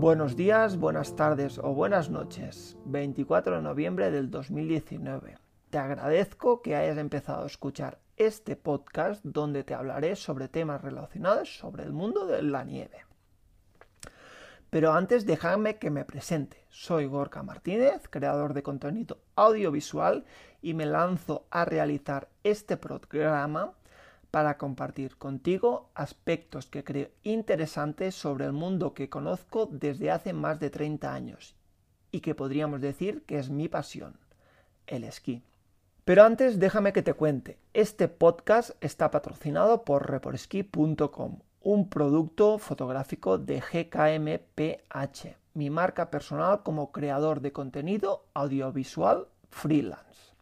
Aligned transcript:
Buenos 0.00 0.36
días, 0.36 0.76
buenas 0.78 1.16
tardes 1.16 1.58
o 1.58 1.74
buenas 1.74 2.10
noches. 2.10 2.76
24 2.84 3.56
de 3.56 3.62
noviembre 3.62 4.12
del 4.12 4.30
2019. 4.30 5.38
Te 5.70 5.78
agradezco 5.78 6.62
que 6.62 6.76
hayas 6.76 6.98
empezado 6.98 7.42
a 7.42 7.46
escuchar 7.46 7.98
este 8.16 8.54
podcast 8.54 9.24
donde 9.24 9.64
te 9.64 9.74
hablaré 9.74 10.14
sobre 10.14 10.46
temas 10.46 10.80
relacionados 10.80 11.58
sobre 11.58 11.82
el 11.82 11.92
mundo 11.92 12.26
de 12.26 12.42
la 12.42 12.62
nieve. 12.62 13.04
Pero 14.70 14.92
antes 14.92 15.26
déjame 15.26 15.78
que 15.78 15.90
me 15.90 16.04
presente. 16.04 16.66
Soy 16.68 17.06
Gorka 17.06 17.42
Martínez, 17.42 18.06
creador 18.08 18.54
de 18.54 18.62
contenido 18.62 19.18
audiovisual 19.34 20.24
y 20.62 20.74
me 20.74 20.86
lanzo 20.86 21.46
a 21.50 21.64
realizar 21.64 22.28
este 22.44 22.76
programa 22.76 23.72
para 24.30 24.58
compartir 24.58 25.16
contigo 25.16 25.90
aspectos 25.94 26.66
que 26.66 26.84
creo 26.84 27.08
interesantes 27.22 28.14
sobre 28.14 28.44
el 28.44 28.52
mundo 28.52 28.94
que 28.94 29.08
conozco 29.08 29.66
desde 29.70 30.10
hace 30.10 30.32
más 30.32 30.60
de 30.60 30.70
30 30.70 31.12
años 31.12 31.56
y 32.10 32.20
que 32.20 32.34
podríamos 32.34 32.80
decir 32.80 33.24
que 33.24 33.38
es 33.38 33.50
mi 33.50 33.68
pasión, 33.68 34.18
el 34.86 35.04
esquí. 35.04 35.42
Pero 36.04 36.24
antes 36.24 36.58
déjame 36.58 36.92
que 36.92 37.02
te 37.02 37.12
cuente, 37.12 37.58
este 37.74 38.08
podcast 38.08 38.70
está 38.80 39.10
patrocinado 39.10 39.84
por 39.84 40.10
reporesquí.com, 40.10 41.40
un 41.60 41.88
producto 41.90 42.58
fotográfico 42.58 43.36
de 43.36 43.60
GKMPH, 43.60 45.36
mi 45.54 45.68
marca 45.68 46.10
personal 46.10 46.62
como 46.62 46.92
creador 46.92 47.40
de 47.40 47.52
contenido 47.52 48.24
audiovisual 48.32 49.28
freelance. 49.50 50.37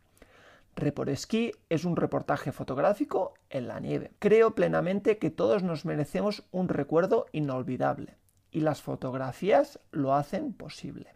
Reporesquí 0.77 1.53
es 1.71 1.87
un 1.87 1.97
reportaje 1.97 2.53
fotográfico 2.53 3.33
en 3.49 3.67
la 3.67 3.81
nieve. 3.81 4.13
Creo 4.19 4.55
plenamente 4.55 5.17
que 5.17 5.31
todos 5.31 5.63
nos 5.63 5.87
merecemos 5.87 6.45
un 6.53 6.69
recuerdo 6.69 7.25
inolvidable 7.33 8.19
y 8.51 8.61
las 8.61 8.83
fotografías 8.83 9.81
lo 9.91 10.15
hacen 10.15 10.53
posible. 10.53 11.15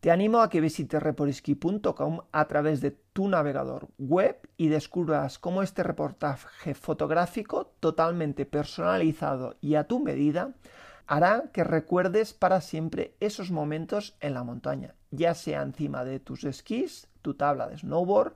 Te 0.00 0.10
animo 0.10 0.40
a 0.40 0.48
que 0.48 0.62
visites 0.62 1.02
reporesquí.com 1.02 2.20
a 2.32 2.44
través 2.46 2.80
de 2.80 2.90
tu 2.90 3.28
navegador 3.28 3.88
web 3.98 4.38
y 4.56 4.68
descubras 4.68 5.38
cómo 5.38 5.62
este 5.62 5.82
reportaje 5.82 6.74
fotográfico 6.74 7.74
totalmente 7.80 8.46
personalizado 8.46 9.56
y 9.60 9.74
a 9.74 9.84
tu 9.84 10.00
medida 10.00 10.54
hará 11.06 11.50
que 11.52 11.64
recuerdes 11.64 12.32
para 12.32 12.62
siempre 12.62 13.14
esos 13.20 13.50
momentos 13.50 14.16
en 14.20 14.32
la 14.34 14.42
montaña, 14.42 14.94
ya 15.10 15.34
sea 15.34 15.62
encima 15.62 16.04
de 16.04 16.18
tus 16.18 16.44
esquís, 16.44 17.08
tu 17.20 17.34
tabla 17.34 17.68
de 17.68 17.78
snowboard, 17.78 18.34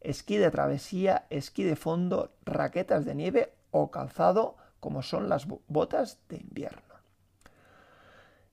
esquí 0.00 0.36
de 0.36 0.50
travesía, 0.50 1.26
esquí 1.30 1.64
de 1.64 1.76
fondo, 1.76 2.32
raquetas 2.44 3.04
de 3.04 3.14
nieve 3.14 3.52
o 3.70 3.90
calzado 3.90 4.56
como 4.80 5.02
son 5.02 5.28
las 5.28 5.46
botas 5.68 6.18
de 6.28 6.38
invierno. 6.38 6.94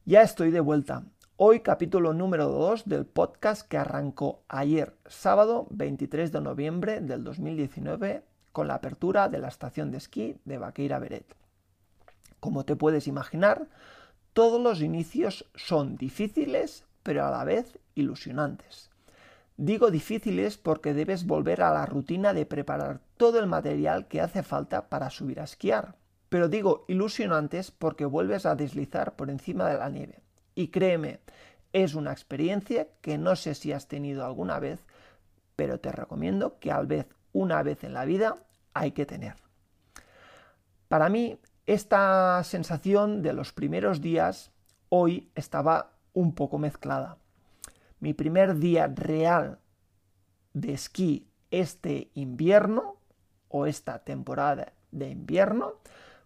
Ya 0.06 0.22
estoy 0.22 0.52
de 0.52 0.60
vuelta. 0.60 1.04
Hoy 1.38 1.60
capítulo 1.60 2.14
número 2.14 2.48
2 2.48 2.86
del 2.86 3.06
podcast 3.06 3.68
que 3.68 3.78
arrancó 3.78 4.42
ayer 4.48 4.96
sábado 5.06 5.68
23 5.70 6.32
de 6.32 6.42
noviembre 6.42 7.02
del 7.02 7.24
2019 7.24 8.24
con 8.52 8.68
la 8.68 8.76
apertura 8.76 9.30
de 9.30 9.40
la 9.40 9.48
estación 9.48 9.92
de 9.92 9.98
esquí 9.98 10.38
de 10.46 10.58
Vaqueira 10.58 11.00
Beret. 11.00 11.36
Como 12.40 12.66
te 12.66 12.76
puedes 12.76 13.08
imaginar, 13.08 13.68
todos 14.34 14.62
los 14.62 14.82
inicios 14.82 15.46
son 15.56 15.96
difíciles 15.96 16.86
pero 17.04 17.26
a 17.26 17.32
la 17.32 17.46
vez 17.46 17.80
ilusionantes. 17.96 18.90
Digo 19.58 19.90
difíciles 19.90 20.56
porque 20.56 20.94
debes 20.94 21.26
volver 21.26 21.64
a 21.64 21.74
la 21.74 21.88
rutina 21.88 22.36
de 22.36 22.46
preparar 22.46 23.02
todo 23.18 23.40
el 23.40 23.48
material 23.48 24.08
que 24.08 24.22
hace 24.22 24.44
falta 24.44 24.88
para 24.88 25.10
subir 25.10 25.40
a 25.40 25.46
esquiar. 25.46 25.96
Pero 26.30 26.48
digo 26.48 26.86
ilusionantes 26.88 27.72
porque 27.72 28.06
vuelves 28.06 28.46
a 28.46 28.56
deslizar 28.56 29.16
por 29.16 29.32
encima 29.32 29.68
de 29.68 29.80
la 29.80 29.90
nieve. 29.90 30.22
Y 30.54 30.68
créeme, 30.68 31.22
es 31.74 31.96
una 31.96 32.12
experiencia 32.12 32.88
que 33.02 33.18
no 33.18 33.36
sé 33.36 33.56
si 33.56 33.72
has 33.72 33.88
tenido 33.88 34.26
alguna 34.26 34.60
vez, 34.60 34.86
pero 35.56 35.80
te 35.80 35.92
recomiendo 35.92 36.60
que 36.60 36.72
al 36.72 36.86
vez 36.86 37.08
una 37.34 37.64
vez 37.64 37.84
en 37.84 37.94
la 37.94 38.06
vida 38.06 38.38
hay 38.76 38.92
que 38.92 39.08
tener. 39.08 39.38
Para 40.88 41.10
mí, 41.10 41.40
esta 41.66 42.44
sensación 42.44 43.24
de 43.24 43.34
los 43.34 43.54
primeros 43.54 44.02
días 44.02 44.52
hoy 44.90 45.32
estaba 45.34 45.94
un 46.14 46.36
poco 46.36 46.60
mezclada 46.60 47.18
mi 48.00 48.14
primer 48.14 48.58
día 48.58 48.88
real 48.88 49.60
de 50.54 50.74
esquí 50.74 51.28
este 51.52 52.12
invierno 52.14 52.98
o 53.48 53.66
esta 53.66 54.00
temporada 54.00 54.74
de 54.92 55.10
invierno 55.10 55.76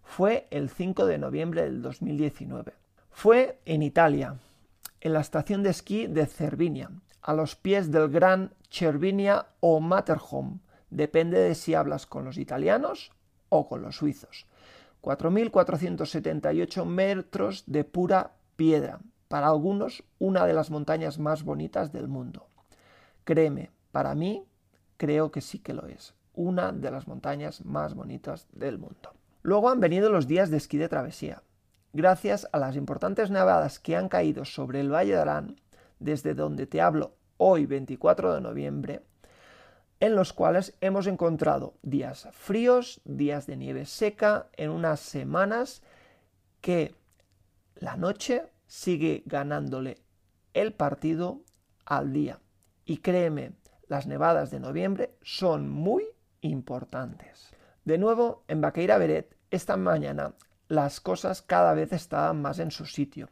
fue 0.04 0.48
el 0.52 0.70
5 0.70 1.06
de 1.06 1.18
noviembre 1.18 1.64
del 1.64 1.82
2019. 1.82 2.74
Fue 3.12 3.60
en 3.66 3.84
Italia, 3.84 4.38
en 5.00 5.14
la 5.14 5.22
estación 5.22 5.64
de 5.64 5.70
esquí 5.70 6.08
de 6.08 6.26
Cervinia, 6.26 6.90
a 7.22 7.34
los 7.34 7.56
pies 7.56 7.92
del 7.92 8.10
Gran 8.10 8.54
Cervinia 8.70 9.48
o 9.60 9.80
Matterhorn, 9.80 10.62
depende 10.90 11.40
de 11.40 11.56
si 11.56 11.76
hablas 11.76 12.06
con 12.06 12.26
los 12.26 12.38
italianos 12.38 13.12
o 13.50 13.68
con 13.68 13.82
los 13.82 13.98
suizos. 13.98 14.48
4.478 15.02 16.86
metros 16.86 17.64
de 17.68 17.84
pura 17.84 18.34
piedra, 18.56 19.00
para 19.32 19.48
algunos 19.48 20.04
una 20.20 20.46
de 20.46 20.52
las 20.52 20.72
montañas 20.72 21.18
más 21.18 21.44
bonitas 21.44 21.94
del 21.94 22.10
mundo. 22.10 22.48
Créeme, 23.24 23.72
para 23.94 24.14
mí 24.14 24.46
creo 24.98 25.32
que 25.32 25.40
sí 25.40 25.60
que 25.60 25.74
lo 25.74 25.88
es, 25.88 26.14
una 26.34 26.74
de 26.74 26.92
las 26.92 27.08
montañas 27.08 27.64
más 27.64 27.94
bonitas 27.94 28.50
del 28.52 28.78
mundo. 28.78 29.14
Luego 29.42 29.70
han 29.70 29.80
venido 29.80 30.10
los 30.10 30.28
días 30.28 30.52
de 30.52 30.58
esquí 30.58 30.78
de 30.78 30.90
travesía. 30.90 31.44
Gracias 31.94 32.46
a 32.52 32.60
las 32.60 32.76
importantes 32.76 33.32
nevadas 33.32 33.80
que 33.80 33.96
han 33.96 34.10
caído 34.10 34.44
sobre 34.44 34.82
el 34.82 34.94
Valle 34.94 35.14
de 35.14 35.22
Arán, 35.22 35.62
desde 36.00 36.34
donde 36.34 36.68
te 36.68 36.82
hablo 36.82 37.16
hoy 37.38 37.66
24 37.66 38.34
de 38.34 38.42
noviembre, 38.42 39.02
en 40.02 40.18
los 40.18 40.34
cuales 40.34 40.76
hemos 40.82 41.08
encontrado 41.08 41.76
días 41.84 42.28
fríos, 42.34 43.00
días 43.06 43.48
de 43.48 43.56
nieve 43.56 43.86
seca, 43.86 44.48
en 44.58 44.72
unas 44.72 45.00
semanas 45.00 45.84
que 46.60 46.96
la 47.76 47.96
noche 47.96 48.44
sigue 48.72 49.24
ganándole 49.26 49.98
el 50.54 50.72
partido 50.72 51.42
al 51.86 52.14
día. 52.14 52.40
Y 52.86 53.00
créeme, 53.00 53.52
las 53.90 54.08
nevadas 54.08 54.50
de 54.50 54.62
noviembre 54.62 55.18
son 55.22 55.70
muy 55.70 56.06
importantes. 56.40 57.52
De 57.84 57.98
nuevo, 57.98 58.46
en 58.48 58.62
Baqueira 58.62 58.98
Beret, 58.98 59.36
esta 59.50 59.76
mañana 59.76 60.36
las 60.70 61.02
cosas 61.02 61.42
cada 61.42 61.74
vez 61.74 61.92
estaban 61.92 62.42
más 62.42 62.60
en 62.60 62.72
su 62.72 62.86
sitio. 62.86 63.28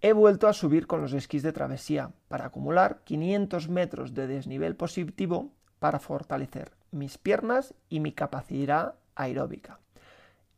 He 0.00 0.12
vuelto 0.12 0.46
a 0.46 0.52
subir 0.52 0.86
con 0.86 1.00
los 1.00 1.14
esquís 1.14 1.42
de 1.42 1.52
travesía 1.52 2.12
para 2.28 2.46
acumular 2.46 3.00
500 3.02 3.68
metros 3.68 4.14
de 4.14 4.28
desnivel 4.28 4.76
positivo 4.76 5.50
para 5.80 5.98
fortalecer 5.98 6.70
mis 6.92 7.18
piernas 7.18 7.74
y 7.88 7.98
mi 7.98 8.12
capacidad 8.12 8.94
aeróbica. 9.16 9.80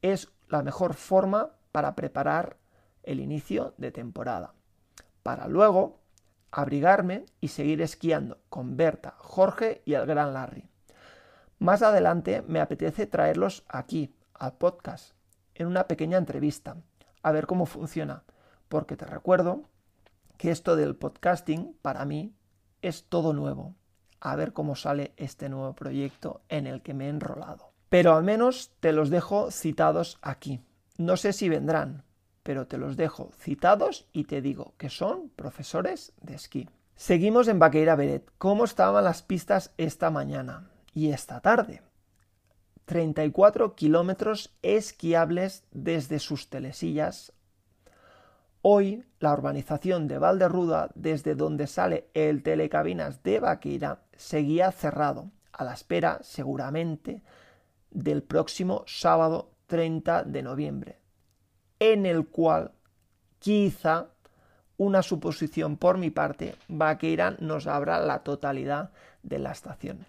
Es 0.02 0.28
la 0.48 0.62
mejor 0.62 0.92
forma 0.92 1.52
para 1.72 1.96
preparar 1.96 2.58
el 3.02 3.20
inicio 3.20 3.74
de 3.78 3.92
temporada, 3.92 4.54
para 5.22 5.48
luego 5.48 6.00
abrigarme 6.50 7.26
y 7.40 7.48
seguir 7.48 7.80
esquiando 7.82 8.38
con 8.48 8.76
Berta, 8.76 9.14
Jorge 9.18 9.82
y 9.84 9.94
el 9.94 10.06
gran 10.06 10.32
Larry. 10.32 10.68
Más 11.58 11.82
adelante 11.82 12.42
me 12.46 12.60
apetece 12.60 13.06
traerlos 13.06 13.64
aquí, 13.68 14.14
al 14.34 14.54
podcast, 14.54 15.14
en 15.54 15.66
una 15.66 15.86
pequeña 15.86 16.16
entrevista, 16.16 16.76
a 17.22 17.32
ver 17.32 17.46
cómo 17.46 17.66
funciona, 17.66 18.24
porque 18.68 18.96
te 18.96 19.04
recuerdo 19.04 19.64
que 20.38 20.50
esto 20.50 20.74
del 20.74 20.96
podcasting 20.96 21.76
para 21.82 22.06
mí 22.06 22.34
es 22.80 23.04
todo 23.04 23.34
nuevo. 23.34 23.74
A 24.20 24.36
ver 24.36 24.52
cómo 24.52 24.74
sale 24.74 25.12
este 25.16 25.48
nuevo 25.48 25.74
proyecto 25.74 26.42
en 26.48 26.66
el 26.66 26.82
que 26.82 26.94
me 26.94 27.06
he 27.06 27.08
enrolado. 27.08 27.72
Pero 27.88 28.14
al 28.14 28.22
menos 28.22 28.72
te 28.80 28.92
los 28.92 29.10
dejo 29.10 29.50
citados 29.50 30.18
aquí. 30.22 30.62
No 30.96 31.16
sé 31.16 31.32
si 31.32 31.48
vendrán, 31.48 32.04
pero 32.50 32.66
te 32.66 32.78
los 32.78 32.96
dejo 32.96 33.30
citados 33.38 34.08
y 34.12 34.24
te 34.24 34.42
digo 34.42 34.74
que 34.76 34.90
son 34.90 35.28
profesores 35.36 36.12
de 36.20 36.34
esquí. 36.34 36.68
Seguimos 36.96 37.46
en 37.46 37.60
Baqueira 37.60 37.94
Beret. 37.94 38.28
¿Cómo 38.38 38.64
estaban 38.64 39.04
las 39.04 39.22
pistas 39.22 39.72
esta 39.76 40.10
mañana 40.10 40.68
y 40.92 41.12
esta 41.12 41.38
tarde? 41.38 41.80
34 42.86 43.76
kilómetros 43.76 44.52
esquiables 44.62 45.62
desde 45.70 46.18
sus 46.18 46.50
telesillas. 46.50 47.32
Hoy 48.62 49.04
la 49.20 49.32
urbanización 49.32 50.08
de 50.08 50.18
Valderruda, 50.18 50.90
desde 50.96 51.36
donde 51.36 51.68
sale 51.68 52.08
el 52.14 52.42
telecabinas 52.42 53.22
de 53.22 53.38
Baqueira, 53.38 54.02
seguía 54.16 54.72
cerrado, 54.72 55.30
a 55.52 55.62
la 55.62 55.74
espera 55.74 56.18
seguramente 56.24 57.22
del 57.92 58.24
próximo 58.24 58.82
sábado 58.88 59.52
30 59.68 60.24
de 60.24 60.42
noviembre, 60.42 61.00
en 61.80 62.06
el 62.06 62.28
cual 62.28 62.70
quizá 63.40 64.06
una 64.76 65.02
suposición 65.02 65.76
por 65.76 65.98
mi 65.98 66.10
parte, 66.10 66.54
Vaqueira 66.68 67.36
nos 67.40 67.66
abra 67.66 68.00
la 68.00 68.20
totalidad 68.20 68.92
de 69.22 69.38
la 69.38 69.52
estación. 69.52 70.06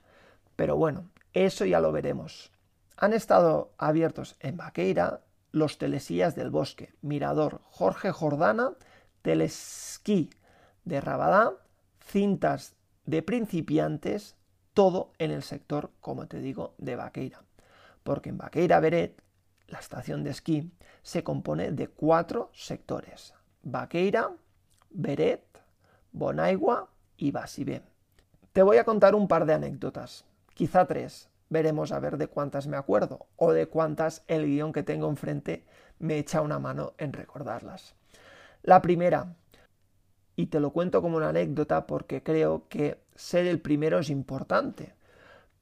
Pero 0.56 0.78
bueno, 0.78 1.10
eso 1.34 1.66
ya 1.66 1.80
lo 1.80 1.92
veremos. 1.92 2.52
Han 2.98 3.14
estado 3.14 3.74
abiertos 3.78 4.36
en 4.40 4.58
Vaqueira 4.58 5.22
los 5.52 5.78
telesías 5.78 6.36
del 6.36 6.50
bosque, 6.50 6.94
Mirador 7.02 7.62
Jorge 7.66 8.12
Jordana, 8.12 8.74
Telesquí 9.22 10.30
de 10.86 11.02
Rabadá, 11.02 11.54
cintas 12.00 12.76
de 13.06 13.22
principiantes, 13.24 14.36
todo 14.74 15.12
en 15.18 15.32
el 15.32 15.44
sector, 15.44 15.92
como 16.00 16.28
te 16.28 16.40
digo, 16.40 16.76
de 16.78 16.96
Vaqueira. 16.96 17.44
Porque 18.04 18.30
en 18.30 18.38
Vaqueira 18.38 18.80
Beret, 18.80 19.22
la 19.72 19.80
estación 19.80 20.24
de 20.24 20.30
esquí, 20.30 20.72
se 21.02 21.24
compone 21.24 21.72
de 21.72 21.88
cuatro 21.88 22.52
sectores. 22.54 23.34
Vaqueira, 23.64 24.32
Beret, 24.90 25.44
Bonaigua 26.12 26.90
y 27.18 27.32
Basibé. 27.32 27.82
Te 28.54 28.64
voy 28.64 28.78
a 28.78 28.84
contar 28.84 29.16
un 29.16 29.28
par 29.28 29.46
de 29.46 29.54
anécdotas, 29.54 30.26
quizá 30.54 30.86
tres. 30.86 31.30
Veremos 31.50 31.92
a 31.92 32.00
ver 32.00 32.18
de 32.18 32.28
cuántas 32.28 32.68
me 32.68 32.78
acuerdo 32.78 33.28
o 33.36 33.52
de 33.52 33.68
cuántas 33.68 34.24
el 34.28 34.46
guion 34.46 34.72
que 34.72 34.84
tengo 34.84 35.10
enfrente 35.10 35.66
me 36.00 36.18
echa 36.18 36.42
una 36.42 36.60
mano 36.60 36.94
en 36.98 37.14
recordarlas. 37.14 37.96
La 38.64 38.82
primera, 38.82 39.36
y 40.36 40.48
te 40.48 40.60
lo 40.60 40.72
cuento 40.72 41.02
como 41.02 41.18
una 41.18 41.30
anécdota 41.30 41.88
porque 41.88 42.24
creo 42.24 42.68
que 42.70 43.02
ser 43.16 43.48
el 43.48 43.60
primero 43.60 44.00
es 44.00 44.10
importante. 44.10 44.94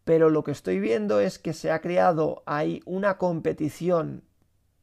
Pero 0.03 0.29
lo 0.29 0.43
que 0.43 0.51
estoy 0.51 0.79
viendo 0.79 1.19
es 1.19 1.39
que 1.39 1.53
se 1.53 1.71
ha 1.71 1.81
creado 1.81 2.43
ahí 2.45 2.81
una 2.85 3.17
competición 3.17 4.23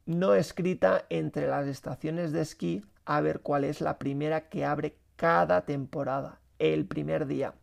no 0.07 0.33
escrita 0.33 1.03
entre 1.09 1.47
las 1.47 1.67
estaciones 1.67 2.31
de 2.31 2.41
esquí 2.41 2.83
a 3.05 3.19
ver 3.21 3.41
cuál 3.41 3.65
es 3.65 3.81
la 3.81 3.99
primera 3.99 4.47
que 4.49 4.65
abre 4.65 4.95
cada 5.17 5.65
temporada, 5.65 6.39
el 6.59 6.85
primer 6.85 7.27
día. 7.27 7.53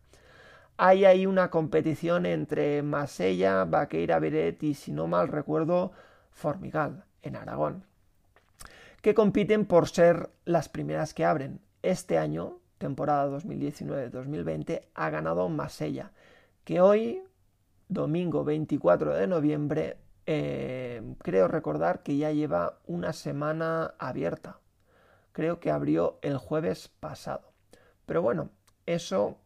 Hay 0.77 1.05
ahí 1.05 1.25
una 1.25 1.49
competición 1.49 2.25
entre 2.25 2.83
Masella, 2.83 3.65
Vaqueira 3.65 4.19
Beret 4.19 4.61
y, 4.61 4.73
si 4.75 4.91
no 4.91 5.07
mal 5.07 5.27
recuerdo, 5.27 5.93
Formigal, 6.31 7.05
en 7.23 7.35
Aragón, 7.35 7.83
que 9.01 9.13
compiten 9.13 9.65
por 9.65 9.87
ser 9.87 10.29
las 10.43 10.69
primeras 10.69 11.13
que 11.13 11.25
abren. 11.25 11.61
Este 11.81 12.17
año, 12.17 12.59
temporada 12.77 13.27
2019-2020, 13.39 14.83
ha 14.93 15.09
ganado 15.09 15.47
Masella, 15.49 16.11
que 16.63 16.81
hoy, 16.81 17.23
domingo 17.87 18.43
24 18.43 19.15
de 19.15 19.27
noviembre, 19.27 19.97
eh, 20.25 21.01
creo 21.21 21.47
recordar 21.47 22.01
que 22.03 22.17
ya 22.17 22.31
lleva 22.31 22.79
una 22.85 23.13
semana 23.13 23.93
abierta. 23.99 24.59
Creo 25.31 25.59
que 25.59 25.71
abrió 25.71 26.19
el 26.21 26.37
jueves 26.37 26.87
pasado. 26.87 27.51
Pero 28.05 28.21
bueno, 28.21 28.49
eso 28.85 29.37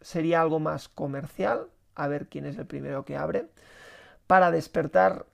sería 0.00 0.40
algo 0.40 0.58
más 0.58 0.88
comercial, 0.88 1.68
a 1.94 2.08
ver 2.08 2.28
quién 2.28 2.46
es 2.46 2.56
el 2.56 2.66
primero 2.66 3.04
que 3.04 3.16
abre, 3.16 3.48
para 4.26 4.50
despertar 4.50 5.26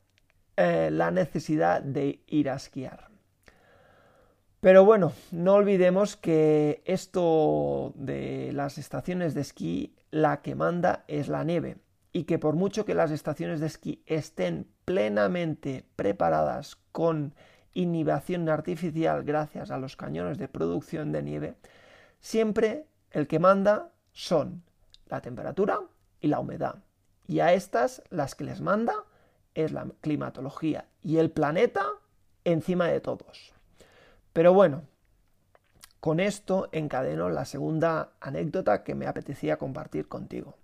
eh, 0.56 0.90
la 0.90 1.10
necesidad 1.10 1.82
de 1.82 2.22
ir 2.26 2.50
a 2.50 2.56
esquiar. 2.56 3.08
Pero 4.60 4.84
bueno, 4.84 5.12
no 5.30 5.54
olvidemos 5.54 6.16
que 6.16 6.82
esto 6.86 7.92
de 7.94 8.50
las 8.52 8.78
estaciones 8.78 9.34
de 9.34 9.42
esquí, 9.42 9.94
la 10.10 10.40
que 10.40 10.54
manda 10.54 11.04
es 11.08 11.28
la 11.28 11.44
nieve 11.44 11.76
y 12.16 12.24
que 12.24 12.38
por 12.38 12.54
mucho 12.54 12.86
que 12.86 12.94
las 12.94 13.10
estaciones 13.10 13.60
de 13.60 13.66
esquí 13.66 14.02
estén 14.06 14.66
plenamente 14.86 15.84
preparadas 15.96 16.78
con 16.90 17.34
inhibición 17.74 18.48
artificial 18.48 19.22
gracias 19.22 19.70
a 19.70 19.76
los 19.76 19.96
cañones 19.96 20.38
de 20.38 20.48
producción 20.48 21.12
de 21.12 21.22
nieve, 21.22 21.56
siempre 22.18 22.86
el 23.10 23.26
que 23.26 23.38
manda 23.38 23.90
son 24.12 24.62
la 25.08 25.20
temperatura 25.20 25.78
y 26.18 26.28
la 26.28 26.40
humedad. 26.40 26.76
Y 27.26 27.40
a 27.40 27.52
estas 27.52 28.02
las 28.08 28.34
que 28.34 28.44
les 28.44 28.62
manda 28.62 28.94
es 29.54 29.72
la 29.72 29.86
climatología 30.00 30.86
y 31.02 31.19
el 31.19 31.30
planeta 31.30 31.84
encima 32.44 32.86
de 32.86 33.00
todos. 33.02 33.52
Pero 34.32 34.54
bueno, 34.54 34.84
con 36.00 36.19
esto 36.19 36.70
encadeno 36.72 37.28
la 37.28 37.44
segunda 37.44 38.12
anécdota 38.20 38.84
que 38.84 38.94
me 38.94 39.06
apetecía 39.06 39.58
compartir 39.58 40.08
contigo. 40.08 40.56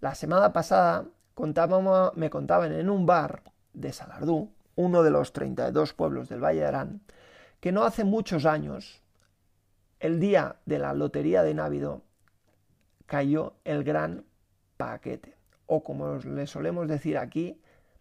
La 0.00 0.14
semana 0.14 0.52
pasada 0.52 1.06
me 2.14 2.30
contaban 2.30 2.72
en 2.72 2.90
un 2.90 3.06
bar 3.06 3.42
de 3.72 3.92
Salardú, 3.92 4.50
uno 4.76 5.02
de 5.02 5.10
los 5.10 5.32
32 5.32 5.92
pueblos 5.92 6.28
del 6.28 6.42
Valle 6.42 6.60
de 6.60 6.66
Arán, 6.66 7.00
que 7.60 7.72
no 7.72 7.84
hace 7.84 8.04
muchos 8.04 8.46
años, 8.46 9.02
el 9.98 10.20
día 10.20 10.56
de 10.66 10.78
la 10.78 10.94
lotería 10.94 11.42
de 11.42 11.54
Návido, 11.54 12.02
cayó 13.06 13.54
el 13.64 13.82
gran 13.82 14.24
paquete, 14.76 15.36
o 15.66 15.82
como 15.82 16.16
le 16.16 16.46
solemos 16.46 16.86
decir 16.86 17.18
aquí, 17.18 17.60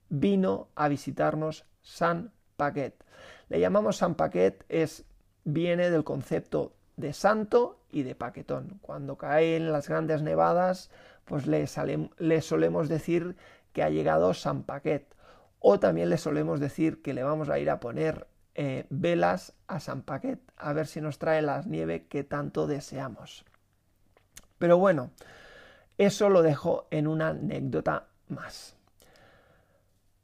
vino 0.09 0.67
a 0.75 0.87
visitarnos 0.87 1.65
San 1.81 2.31
Paquet. 2.55 3.03
Le 3.49 3.59
llamamos 3.59 3.97
San 3.97 4.15
Paquet, 4.15 4.65
es, 4.69 5.05
viene 5.43 5.89
del 5.89 6.03
concepto 6.03 6.73
de 6.95 7.13
santo 7.13 7.79
y 7.91 8.03
de 8.03 8.15
paquetón. 8.15 8.79
Cuando 8.81 9.17
caen 9.17 9.71
las 9.71 9.87
grandes 9.87 10.21
nevadas, 10.21 10.89
pues 11.27 11.45
le, 11.45 11.67
le 12.17 12.41
solemos 12.41 12.89
decir 12.89 13.35
que 13.73 13.83
ha 13.83 13.89
llegado 13.89 14.33
San 14.33 14.63
Paquet. 14.63 15.05
O 15.59 15.79
también 15.79 16.09
le 16.09 16.17
solemos 16.17 16.59
decir 16.59 17.01
que 17.01 17.13
le 17.13 17.23
vamos 17.23 17.49
a 17.49 17.59
ir 17.59 17.69
a 17.69 17.79
poner 17.79 18.27
eh, 18.55 18.85
velas 18.89 19.53
a 19.67 19.79
San 19.79 20.01
Paquet, 20.01 20.39
a 20.55 20.73
ver 20.73 20.87
si 20.87 21.01
nos 21.01 21.19
trae 21.19 21.41
la 21.41 21.61
nieve 21.61 22.07
que 22.07 22.23
tanto 22.23 22.65
deseamos. 22.65 23.45
Pero 24.57 24.77
bueno, 24.77 25.11
eso 25.97 26.29
lo 26.29 26.41
dejo 26.41 26.87
en 26.89 27.07
una 27.07 27.29
anécdota 27.29 28.07
más. 28.29 28.75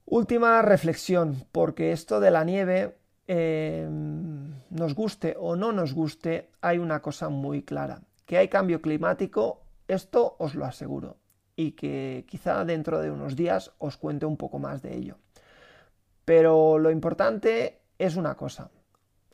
Última 0.06 0.62
reflexión, 0.62 1.46
porque 1.52 1.92
esto 1.92 2.20
de 2.20 2.32
la 2.32 2.44
nieve, 2.44 2.98
em, 3.28 4.54
nos 4.70 4.96
guste 4.96 5.36
o 5.40 5.56
no 5.56 5.72
nos 5.72 5.94
guste, 5.94 6.50
hay 6.62 6.78
una 6.78 7.02
cosa 7.02 7.30
muy 7.30 7.64
clara, 7.64 8.02
que 8.26 8.38
hay 8.38 8.48
cambio 8.48 8.82
climático, 8.82 9.63
esto 9.88 10.36
os 10.40 10.56
lo 10.56 10.66
aseguro, 10.66 11.18
y 11.56 11.72
que 11.72 12.26
quizá 12.28 12.66
dentro 12.66 13.00
de 13.00 13.12
unos 13.12 13.36
días 13.36 13.72
os 13.78 13.98
cuente 13.98 14.26
un 14.26 14.38
poco 14.38 14.60
más 14.60 14.82
de 14.82 14.96
ello. 14.96 15.18
Pero 16.26 16.80
lo 16.80 16.90
importante 16.90 17.82
es 17.98 18.16
una 18.16 18.36
cosa, 18.36 18.72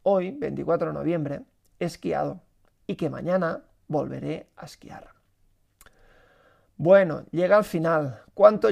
hoy, 0.03 0.31
24 0.31 0.89
de 0.89 0.93
noviembre, 0.93 1.41
he 1.79 1.85
esquiado 1.85 2.41
y 2.87 2.95
que 2.95 3.09
mañana 3.09 3.63
volveré 3.87 4.47
a 4.55 4.65
esquiar. 4.65 5.09
Bueno, 6.77 7.25
llega 7.31 7.57
al 7.57 7.65
final. 7.65 8.21
¿Cuánto, 8.33 8.69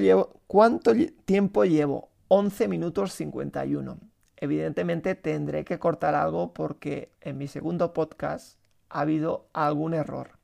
¿Cuánto 0.48 0.94
tiempo 1.26 1.66
llevo? 1.66 2.10
11 2.30 2.68
minutos 2.68 3.14
51. 3.14 4.00
Evidentemente 4.38 5.16
tendré 5.16 5.66
que 5.66 5.80
cortar 5.80 6.16
algo 6.16 6.54
porque 6.54 7.12
en 7.22 7.38
mi 7.38 7.48
segundo 7.48 7.94
podcast 7.94 8.58
ha 8.90 9.02
habido 9.02 9.50
algún 9.54 9.94
error. 9.94 10.38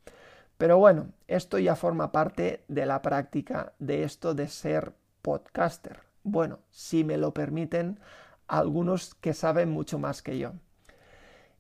Pero 0.57 0.77
bueno, 0.77 1.09
esto 1.35 1.57
ya 1.59 1.75
forma 1.75 2.11
parte 2.11 2.63
de 2.67 2.85
la 2.85 3.01
práctica 3.01 3.73
de 3.79 4.03
esto 4.03 4.33
de 4.33 4.47
ser 4.47 4.93
podcaster. 5.21 6.01
Bueno, 6.23 6.59
si 6.71 7.03
me 7.03 7.17
lo 7.17 7.33
permiten 7.33 7.99
algunos 8.47 9.15
que 9.15 9.33
saben 9.33 9.69
mucho 9.69 9.99
más 9.99 10.21
que 10.21 10.37
yo. 10.37 10.53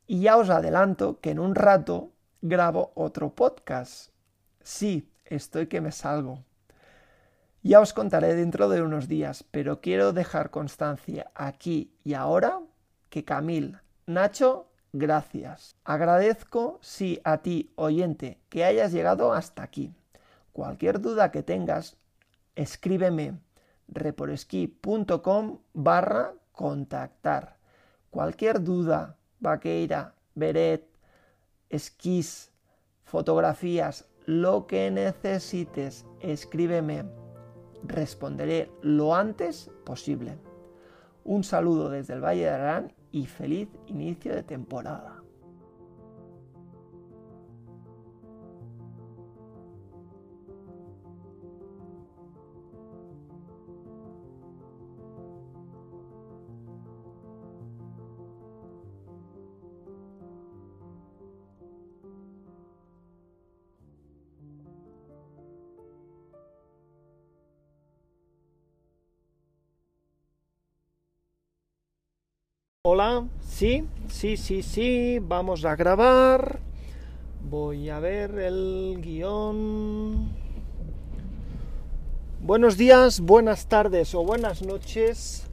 Y 0.05 0.21
ya 0.21 0.37
os 0.37 0.49
adelanto 0.49 1.19
que 1.19 1.31
en 1.31 1.39
un 1.39 1.55
rato 1.55 2.11
grabo 2.41 2.91
otro 2.95 3.33
podcast. 3.33 4.11
Sí, 4.61 5.09
estoy 5.25 5.67
que 5.67 5.81
me 5.81 5.91
salgo. 5.91 6.43
Ya 7.61 7.79
os 7.79 7.93
contaré 7.93 8.35
dentro 8.35 8.67
de 8.67 8.81
unos 8.81 9.07
días, 9.07 9.43
pero 9.49 9.79
quiero 9.79 10.11
dejar 10.11 10.51
constancia 10.51 11.31
aquí 11.33 11.95
y 12.03 12.13
ahora 12.13 12.59
que 13.09 13.23
Camil, 13.23 13.79
Nacho, 14.05 14.67
gracias. 14.93 15.75
Agradezco, 15.83 16.79
sí, 16.81 17.19
a 17.23 17.39
ti, 17.39 17.71
oyente, 17.75 18.39
que 18.49 18.63
hayas 18.63 18.93
llegado 18.93 19.33
hasta 19.33 19.63
aquí. 19.63 19.93
Cualquier 20.53 21.01
duda 21.01 21.31
que 21.31 21.43
tengas, 21.43 21.97
escríbeme 22.55 23.39
reporesquí.com 23.87 25.59
barra 25.73 26.33
contactar. 26.51 27.57
Cualquier 28.09 28.63
duda, 28.63 29.17
vaqueira, 29.39 30.13
beret, 30.35 30.87
esquís, 31.69 32.51
fotografías, 33.03 34.05
lo 34.25 34.67
que 34.67 34.91
necesites, 34.91 36.05
escríbeme. 36.21 37.05
Responderé 37.83 38.71
lo 38.81 39.15
antes 39.15 39.69
posible. 39.83 40.37
Un 41.25 41.43
saludo 41.43 41.89
desde 41.89 42.13
el 42.13 42.23
Valle 42.23 42.43
de 42.43 42.49
Arán 42.49 42.93
y 43.13 43.27
feliz 43.27 43.69
inicio 43.87 44.35
de 44.35 44.43
temporada. 44.43 45.22
Hola, 72.85 73.29
sí, 73.39 73.85
sí, 74.09 74.35
sí, 74.35 74.61
sí, 74.61 75.19
vamos 75.21 75.63
a 75.63 75.77
grabar. 75.77 76.59
Voy 77.49 77.89
a 77.89 77.99
ver 77.99 78.37
el 78.39 78.99
guion. 79.01 80.33
Buenos 82.41 82.75
días, 82.75 83.21
buenas 83.21 83.67
tardes 83.67 84.13
o 84.13 84.25
buenas 84.25 84.63
noches. 84.63 85.45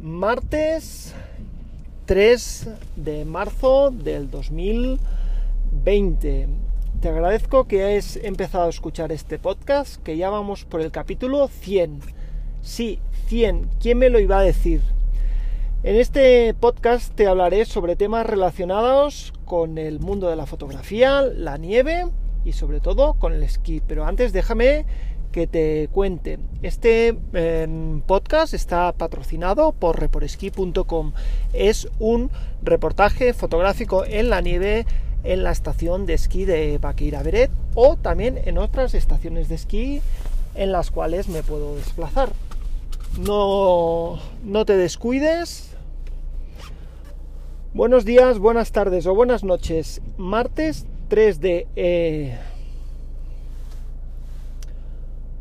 Martes 0.00 1.14
3 2.06 2.68
de 2.96 3.26
marzo 3.26 3.90
del 3.90 4.30
2020. 4.30 6.48
Te 7.02 7.08
agradezco 7.10 7.68
que 7.68 7.84
hayas 7.84 8.16
empezado 8.16 8.64
a 8.64 8.70
escuchar 8.70 9.12
este 9.12 9.38
podcast, 9.38 10.02
que 10.02 10.16
ya 10.16 10.30
vamos 10.30 10.64
por 10.64 10.80
el 10.80 10.90
capítulo 10.90 11.48
100. 11.48 12.00
Sí, 12.62 12.98
100. 13.26 13.68
¿Quién 13.78 13.98
me 13.98 14.08
lo 14.08 14.20
iba 14.20 14.38
a 14.38 14.42
decir? 14.42 14.80
En 15.82 15.94
este 15.94 16.52
podcast 16.54 17.14
te 17.14 17.28
hablaré 17.28 17.64
sobre 17.64 17.96
temas 17.96 18.26
relacionados 18.26 19.32
con 19.44 19.78
el 19.78 20.00
mundo 20.00 20.28
de 20.28 20.36
la 20.36 20.46
fotografía, 20.46 21.20
la 21.20 21.58
nieve 21.58 22.06
y 22.44 22.52
sobre 22.52 22.80
todo 22.80 23.14
con 23.14 23.32
el 23.32 23.42
esquí. 23.42 23.82
Pero 23.86 24.04
antes 24.04 24.32
déjame 24.32 24.86
que 25.30 25.46
te 25.46 25.88
cuente. 25.92 26.38
Este 26.62 27.16
em, 27.34 28.00
podcast 28.00 28.54
está 28.54 28.90
patrocinado 28.92 29.72
por 29.72 30.00
reporesquí.com. 30.00 31.12
Es 31.52 31.88
un 31.98 32.30
reportaje 32.62 33.34
fotográfico 33.34 34.04
en 34.04 34.30
la 34.30 34.40
nieve 34.40 34.86
en 35.24 35.42
la 35.42 35.50
estación 35.50 36.06
de 36.06 36.14
esquí 36.14 36.44
de 36.44 36.78
Baqueira 36.78 37.22
Beret 37.22 37.50
o 37.74 37.96
también 37.96 38.40
en 38.44 38.58
otras 38.58 38.94
estaciones 38.94 39.48
de 39.48 39.56
esquí 39.56 40.00
en 40.54 40.72
las 40.72 40.90
cuales 40.90 41.28
me 41.28 41.42
puedo 41.42 41.76
desplazar. 41.76 42.30
No, 43.18 44.18
no 44.44 44.64
te 44.66 44.76
descuides, 44.76 45.76
Buenos 47.76 48.06
días, 48.06 48.38
buenas 48.38 48.72
tardes 48.72 49.06
o 49.06 49.14
buenas 49.14 49.44
noches. 49.44 50.00
Martes 50.16 50.86
3 51.08 51.40
de... 51.42 51.66
Eh, 51.76 52.38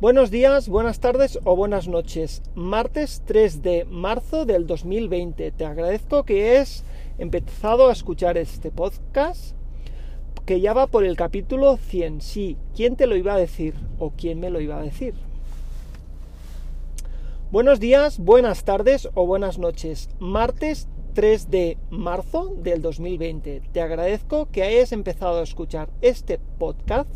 buenos 0.02 0.32
días, 0.32 0.68
buenas 0.68 1.00
tardes 1.00 1.40
o 1.46 1.56
buenas 1.56 1.88
noches. 1.88 2.42
Martes 2.54 3.22
3 3.26 3.62
de 3.62 3.86
marzo 3.86 4.46
del 4.46 4.68
2020. 4.68 5.52
Te 5.52 5.66
agradezco 5.66 6.24
que 6.24 6.50
hayas 6.50 6.84
empezado 7.18 7.88
a 7.88 7.94
escuchar 7.94 8.38
este 8.38 8.70
podcast 8.70 9.56
que 10.46 10.60
ya 10.60 10.74
va 10.74 10.88
por 10.88 11.06
el 11.06 11.16
capítulo 11.16 11.78
100. 11.78 12.20
Sí, 12.20 12.58
¿quién 12.76 12.98
te 12.98 13.08
lo 13.08 13.16
iba 13.16 13.34
a 13.34 13.38
decir 13.38 13.76
o 13.98 14.12
quién 14.12 14.42
me 14.42 14.50
lo 14.50 14.60
iba 14.60 14.78
a 14.78 14.82
decir? 14.82 15.14
Buenos 17.56 17.80
días, 17.80 18.20
buenas 18.20 18.66
tardes 18.66 19.08
o 19.14 19.26
buenas 19.26 19.60
noches. 19.60 20.10
Martes 20.20 20.90
3 21.14 21.50
de 21.50 21.78
marzo 21.90 22.54
del 22.58 22.82
2020. 22.82 23.62
Te 23.72 23.80
agradezco 23.80 24.50
que 24.52 24.64
hayas 24.64 24.92
empezado 24.92 25.40
a 25.40 25.44
escuchar 25.44 25.88
este 26.02 26.38
podcast 26.60 27.10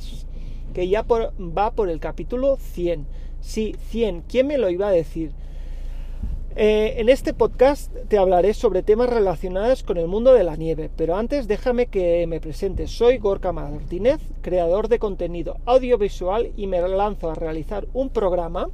que 0.73 0.87
ya 0.87 1.01
va 1.03 1.71
por 1.71 1.89
el 1.89 1.99
capítulo 1.99 2.55
100. 2.55 3.05
Sí, 3.41 3.75
100. 3.89 4.21
¿Quién 4.29 4.47
me 4.47 4.57
lo 4.57 4.69
iba 4.69 4.87
a 4.87 4.91
decir? 4.91 5.33
Eh, 6.55 6.93
en 6.99 7.09
este 7.09 7.33
podcast 7.33 7.93
te 8.07 8.17
hablaré 8.17 8.53
sobre 8.53 8.81
temas 8.81 9.09
relacionados 9.09 9.83
con 9.83 9.97
el 9.97 10.07
mundo 10.07 10.33
de 10.33 10.45
la 10.45 10.55
nieve, 10.55 10.89
pero 10.95 11.17
antes 11.17 11.49
déjame 11.49 11.87
que 11.87 12.25
me 12.27 12.39
presente. 12.39 12.87
Soy 12.87 13.17
Gorka 13.17 13.51
Martínez, 13.51 14.21
creador 14.41 14.87
de 14.87 14.99
contenido 14.99 15.57
audiovisual 15.65 16.53
y 16.55 16.67
me 16.67 16.79
lanzo 16.79 17.29
a 17.29 17.35
realizar 17.35 17.87
un 17.91 18.09
programa 18.09 18.69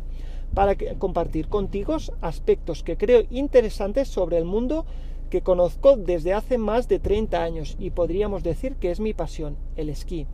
para 0.55 0.75
compartir 0.97 1.49
contigo 1.49 1.97
aspectos 2.21 2.81
que 2.81 2.97
creo 2.97 3.25
interesantes 3.29 4.07
sobre 4.07 4.37
el 4.37 4.45
mundo 4.45 4.85
que 5.29 5.41
conozco 5.41 5.97
desde 5.97 6.33
hace 6.33 6.57
más 6.57 6.87
de 6.87 6.99
30 6.99 7.43
años 7.43 7.75
y 7.77 7.89
podríamos 7.89 8.41
decir 8.41 8.75
que 8.77 8.89
es 8.89 8.99
mi 8.99 9.13
pasión, 9.13 9.57
el 9.75 9.89
esquí. 9.89 10.27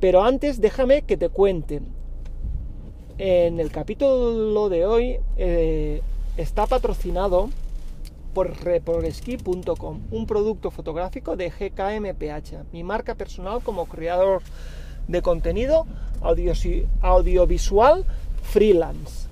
Pero 0.00 0.22
antes 0.24 0.60
déjame 0.60 1.02
que 1.02 1.16
te 1.16 1.28
cuente. 1.28 1.82
En 3.18 3.60
el 3.60 3.70
capítulo 3.70 4.68
de 4.68 4.86
hoy 4.86 5.20
eh, 5.36 6.00
está 6.36 6.66
patrocinado 6.66 7.50
por 8.32 8.50
reporesquí.com, 8.64 10.00
un 10.10 10.26
producto 10.26 10.70
fotográfico 10.70 11.36
de 11.36 11.50
GKMPH, 11.50 12.72
mi 12.72 12.82
marca 12.82 13.14
personal 13.14 13.62
como 13.62 13.86
creador 13.86 14.42
de 15.06 15.22
contenido 15.22 15.86
audiovisual 17.02 18.04
freelance. 18.42 19.23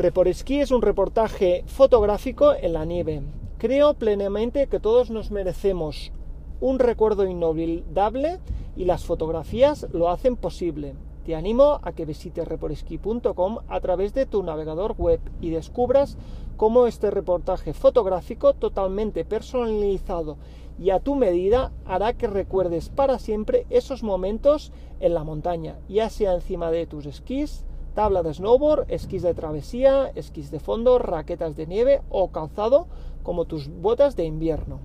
Reporesquí 0.00 0.60
es 0.60 0.70
un 0.70 0.80
reportaje 0.80 1.62
fotográfico 1.66 2.54
en 2.54 2.72
la 2.72 2.86
nieve, 2.86 3.20
Creo 3.58 3.92
plenamente 3.92 4.66
que 4.66 4.80
todos 4.80 5.10
nos 5.10 5.30
merecemos 5.30 6.10
un 6.58 6.78
recuerdo 6.78 7.26
inolvidable 7.26 8.38
y 8.76 8.86
las 8.86 9.04
fotografías 9.04 9.88
lo 9.92 10.08
hacen 10.08 10.36
posible. 10.36 10.94
Te 11.26 11.36
animo 11.36 11.80
a 11.82 11.92
que 11.92 12.06
visites 12.06 12.48
reporesky.com 12.48 13.58
a 13.68 13.80
través 13.80 14.14
de 14.14 14.24
tu 14.24 14.42
navegador 14.42 14.94
web 14.96 15.20
y 15.42 15.50
descubras 15.50 16.16
cómo 16.56 16.86
este 16.86 17.10
reportaje 17.10 17.74
fotográfico 17.74 18.54
totalmente 18.54 19.26
personalizado 19.26 20.38
y 20.78 20.88
a 20.90 21.00
tu 21.00 21.14
medida 21.14 21.72
hará 21.84 22.14
que 22.14 22.26
recuerdes 22.26 22.88
para 22.88 23.18
siempre 23.18 23.66
esos 23.68 24.02
momentos 24.02 24.72
en 24.98 25.12
la 25.12 25.24
montaña, 25.24 25.78
ya 25.90 26.08
sea 26.08 26.32
encima 26.32 26.70
de 26.70 26.86
tus 26.86 27.04
esquís, 27.04 27.66
tabla 28.00 28.22
de 28.22 28.32
snowboard, 28.32 28.86
esquís 28.88 29.20
de 29.20 29.34
travesía, 29.34 30.10
esquís 30.14 30.50
de 30.50 30.58
fondo, 30.58 30.98
raquetas 30.98 31.54
de 31.54 31.66
nieve 31.66 32.00
o 32.08 32.28
calzado 32.28 32.86
como 33.22 33.44
tus 33.44 33.68
botas 33.68 34.16
de 34.16 34.24
invierno. 34.24 34.78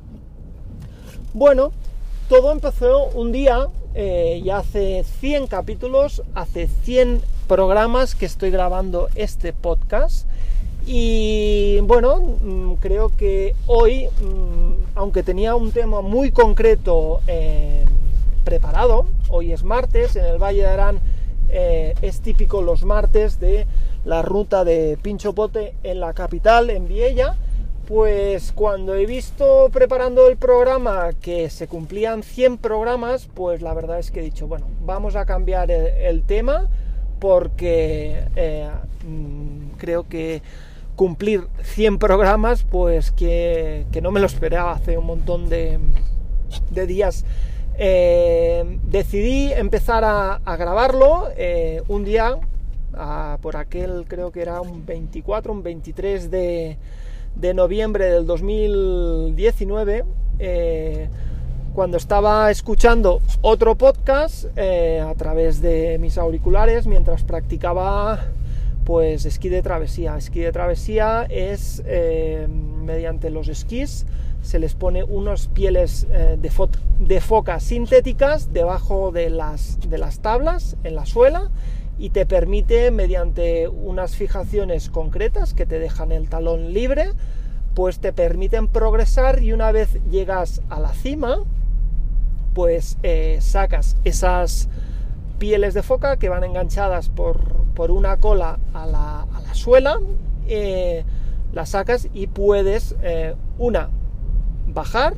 Bueno, 1.33 1.71
todo 2.27 2.51
empezó 2.51 3.05
un 3.15 3.31
día, 3.31 3.67
eh, 3.93 4.41
ya 4.43 4.57
hace 4.57 5.05
100 5.21 5.47
capítulos, 5.47 6.23
hace 6.33 6.67
100 6.67 7.21
programas 7.47 8.15
que 8.15 8.25
estoy 8.25 8.51
grabando 8.51 9.07
este 9.15 9.53
podcast. 9.53 10.27
Y 10.85 11.79
bueno, 11.83 12.19
mm, 12.19 12.73
creo 12.81 13.15
que 13.15 13.55
hoy, 13.65 14.07
mm, 14.07 14.97
aunque 14.99 15.23
tenía 15.23 15.55
un 15.55 15.71
tema 15.71 16.01
muy 16.01 16.31
concreto 16.31 17.21
eh, 17.27 17.85
preparado, 18.43 19.05
hoy 19.29 19.53
es 19.53 19.63
martes, 19.63 20.17
en 20.17 20.25
el 20.25 20.37
Valle 20.37 20.63
de 20.63 20.67
Arán 20.67 21.14
eh, 21.57 21.95
es 22.01 22.19
típico 22.19 22.61
los 22.61 22.83
martes 22.83 23.39
de 23.39 23.65
la 24.03 24.21
ruta 24.21 24.65
de 24.65 24.97
Pincho 25.01 25.33
Pote 25.33 25.73
en 25.83 26.01
la 26.01 26.13
capital, 26.13 26.69
en 26.69 26.85
Viella, 26.85 27.37
pues 27.87 28.51
cuando 28.51 28.93
he 28.93 29.05
visto 29.05 29.69
preparando 29.71 30.27
el 30.27 30.35
programa 30.35 31.13
que 31.13 31.49
se 31.49 31.67
cumplían 31.67 32.23
100 32.23 32.57
programas, 32.57 33.29
pues 33.33 33.61
la 33.61 33.73
verdad 33.73 33.99
es 33.99 34.11
que 34.11 34.19
he 34.19 34.23
dicho, 34.23 34.47
bueno, 34.47 34.67
vamos 34.85 35.15
a 35.15 35.25
cambiar 35.25 35.71
el, 35.71 36.23
tema 36.23 36.67
porque 37.19 38.25
eh, 38.35 38.69
mm, 39.07 39.77
creo 39.77 40.07
que 40.09 40.41
cumplir 40.97 41.47
100 41.61 41.99
programas, 41.99 42.63
pues 42.63 43.11
que, 43.11 43.85
no 44.01 44.11
me 44.11 44.19
lo 44.19 44.25
esperaba 44.25 44.73
hace 44.73 44.97
un 44.97 45.05
montón 45.05 45.47
de, 45.47 45.79
días. 46.85 47.23
Eh, 47.77 48.79
decidí 48.83 49.51
empezar 49.51 50.03
a, 50.05 50.39
grabarlo 50.57 51.27
eh, 51.35 51.81
un 51.87 52.05
día, 52.05 52.37
por 53.41 53.57
aquel 53.57 54.05
creo 54.07 54.31
que 54.31 54.41
era 54.41 54.61
un 54.61 54.85
24, 54.85 55.51
un 55.51 55.63
23 55.63 56.31
de 56.31 56.77
noviembre 57.53 58.09
del 58.09 58.25
2019, 58.25 60.05
eh, 60.39 61.09
cuando 61.73 61.97
estaba 61.97 62.49
escuchando 62.49 63.19
otro 63.41 63.75
podcast 63.75 64.45
a 64.57 65.13
través 65.15 65.61
de 65.61 65.97
mis 65.99 66.17
auriculares 66.17 66.87
mientras 66.87 67.23
practicaba 67.23 68.21
pues 68.85 69.25
esquí 69.25 69.49
de 69.49 69.61
travesía. 69.61 70.15
Esquí 70.15 70.39
de 70.39 70.53
travesía 70.53 71.27
es 71.29 71.83
mediante 72.85 73.29
los 73.29 73.49
esquís 73.49 74.05
se 74.45 74.59
les 74.59 74.75
pone 74.75 75.03
unas 75.03 75.47
pieles 75.47 76.07
de, 76.09 76.51
de, 76.99 77.21
foca 77.21 77.59
sintéticas 77.59 78.53
debajo 78.53 79.11
de 79.11 79.29
las, 79.29 79.79
de 79.89 79.97
las 79.97 80.19
tablas 80.19 80.77
en 80.83 80.95
la 80.95 81.05
suela 81.05 81.49
y 81.97 82.09
te 82.09 82.25
permite 82.25 82.91
mediante 82.91 83.67
unas 83.67 84.15
fijaciones 84.15 84.89
concretas 84.89 85.53
que 85.53 85.65
te 85.65 85.79
dejan 85.79 86.11
el 86.11 86.29
talón 86.29 86.73
libre, 86.73 87.11
pues 87.73 87.99
te 87.99 88.13
permiten 88.13 88.67
progresar 88.67 89.41
y 89.41 89.53
una 89.53 89.71
vez 89.71 89.97
llegas 90.09 90.61
a 90.69 90.79
la 90.79 90.93
cima, 90.93 91.39
pues 92.53 92.97
eh, 93.03 93.37
sacas 93.41 93.97
esas 94.03 94.69
pieles 95.39 95.73
de 95.73 95.83
foca 95.83 96.17
que 96.17 96.29
van 96.29 96.43
enganchadas 96.43 97.09
por, 97.09 97.53
una 97.89 98.17
cola 98.17 98.57
a 98.73 98.85
la, 98.85 99.25
suela, 99.53 99.99
eh, 100.47 101.03
las 101.53 101.69
sacas 101.69 102.07
y 102.13 102.27
puedes, 102.27 102.95
eh, 103.03 103.35
una, 103.57 103.89
bajar 104.75 105.15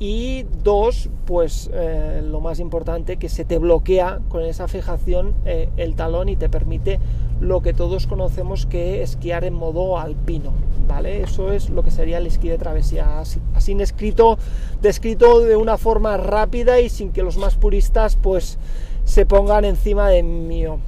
y 0.00 0.44
dos, 0.62 1.10
pues 1.26 1.70
eh, 1.72 2.22
lo 2.24 2.40
más 2.40 2.60
importante, 2.60 3.16
que 3.16 3.28
se 3.28 3.44
te 3.44 3.58
bloquea 3.58 4.20
con 4.28 4.44
esa 4.44 4.68
fijación 4.68 5.34
eh, 5.44 5.68
el 5.76 5.96
talón 5.96 6.28
y 6.28 6.36
te 6.36 6.48
permite 6.48 7.00
lo 7.40 7.62
que 7.62 7.74
todos 7.74 8.06
conocemos 8.06 8.66
que 8.66 9.02
esquiar 9.02 9.44
en 9.44 9.54
modo 9.54 9.98
alpino, 9.98 10.52
¿vale? 10.86 11.22
Eso 11.22 11.52
es 11.52 11.70
lo 11.70 11.82
que 11.82 11.90
sería 11.90 12.18
el 12.18 12.26
esquí 12.26 12.48
de 12.48 12.58
travesía, 12.58 13.20
así, 13.20 13.40
así 13.54 13.72
escrito, 13.80 14.38
descrito 14.82 15.40
de 15.40 15.56
una 15.56 15.78
forma 15.78 16.16
rápida 16.16 16.80
y 16.80 16.88
sin 16.88 17.12
que 17.12 17.22
los 17.22 17.36
más 17.36 17.56
puristas 17.56 18.16
pues 18.16 18.58
se 19.04 19.26
pongan 19.26 19.64
encima 19.64 20.08
de 20.10 20.22
mío. 20.22 20.78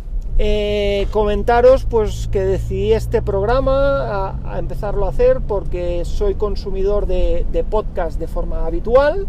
Eh, 0.42 1.06
comentaros 1.10 1.84
pues 1.84 2.26
que 2.32 2.40
decidí 2.40 2.94
este 2.94 3.20
programa 3.20 4.38
a, 4.42 4.58
empezarlo 4.58 5.04
a 5.04 5.10
hacer 5.10 5.42
porque 5.42 6.06
soy 6.06 6.34
consumidor 6.34 7.04
de, 7.04 7.44
podcast 7.68 8.18
de 8.18 8.26
forma 8.26 8.64
habitual 8.64 9.26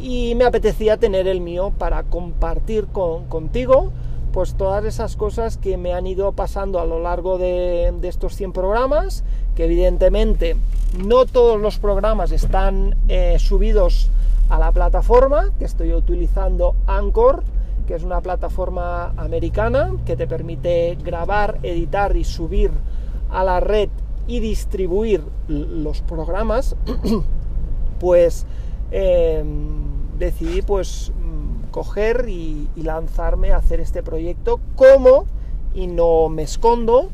y 0.00 0.34
me 0.36 0.46
apetecía 0.46 0.96
tener 0.96 1.28
el 1.28 1.42
mío 1.42 1.74
para 1.76 2.04
compartir 2.04 2.86
con, 2.86 3.26
contigo 3.26 3.92
pues 4.32 4.54
todas 4.54 4.82
esas 4.86 5.14
cosas 5.14 5.58
que 5.58 5.76
me 5.76 5.92
han 5.92 6.06
ido 6.06 6.32
pasando 6.32 6.80
a 6.80 6.86
lo 6.86 7.00
largo 7.00 7.36
de, 7.36 7.92
estos 8.04 8.34
100 8.34 8.54
programas, 8.54 9.24
que 9.54 9.66
evidentemente 9.66 10.56
no 11.06 11.26
todos 11.26 11.60
los 11.60 11.78
programas 11.78 12.32
están 12.32 12.96
eh, 13.08 13.36
subidos 13.38 14.08
a 14.48 14.58
la 14.58 14.72
plataforma, 14.72 15.50
que 15.58 15.66
estoy 15.66 15.92
utilizando 15.92 16.76
Anchor, 16.86 17.42
que 17.90 17.96
es 17.96 18.04
una 18.04 18.20
plataforma 18.20 19.06
americana 19.16 19.90
que 20.06 20.14
te 20.14 20.28
permite 20.28 20.96
grabar, 21.02 21.58
editar 21.64 22.16
y 22.16 22.22
subir 22.22 22.70
a 23.30 23.42
la 23.42 23.58
red 23.58 23.88
y 24.28 24.38
distribuir 24.38 25.24
los 25.48 26.00
programas, 26.00 26.76
pues 27.98 28.46
em, 28.92 29.72
decidí 30.20 30.62
pues 30.62 31.10
coger 31.72 32.28
y, 32.28 32.68
lanzarme 32.76 33.50
a 33.50 33.56
hacer 33.56 33.80
este 33.80 34.04
proyecto. 34.04 34.60
Como, 34.76 35.24
y 35.74 35.88
no 35.88 36.28
me 36.28 36.42
escondo, 36.44 37.08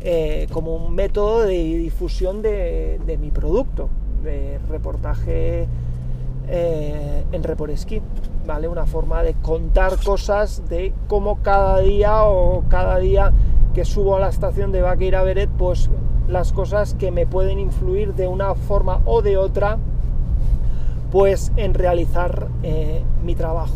eh, 0.00 0.46
como 0.50 0.74
un 0.76 0.94
método 0.94 1.40
de 1.42 1.76
difusión 1.76 2.40
de, 2.40 3.18
mi 3.20 3.30
producto, 3.30 3.90
de 4.24 4.58
reportaje 4.70 5.66
eh, 6.48 7.24
en 7.32 7.42
Reporesquí, 7.42 8.00
¿vale? 8.46 8.68
Una 8.68 8.86
forma 8.86 9.22
de 9.22 9.34
contar 9.34 9.98
cosas 10.02 10.68
de 10.68 10.92
cómo 11.08 11.42
cada 11.42 11.78
día 11.80 12.24
o 12.24 12.64
cada 12.68 12.98
día 12.98 13.32
que 13.74 13.84
subo 13.84 14.16
a 14.16 14.20
la 14.20 14.28
estación 14.28 14.72
de 14.72 14.82
Vaqueira 14.82 15.22
Beret, 15.22 15.50
pues 15.50 15.90
las 16.28 16.52
cosas 16.52 16.94
que 16.94 17.10
me 17.10 17.26
pueden 17.26 17.58
influir 17.58 18.14
de 18.14 18.28
una 18.28 18.54
forma 18.54 19.00
o 19.04 19.22
de 19.22 19.36
otra, 19.36 19.78
pues 21.10 21.52
en 21.56 21.74
realizar 21.74 22.48
eh, 22.62 23.02
mi 23.24 23.34
trabajo. 23.34 23.74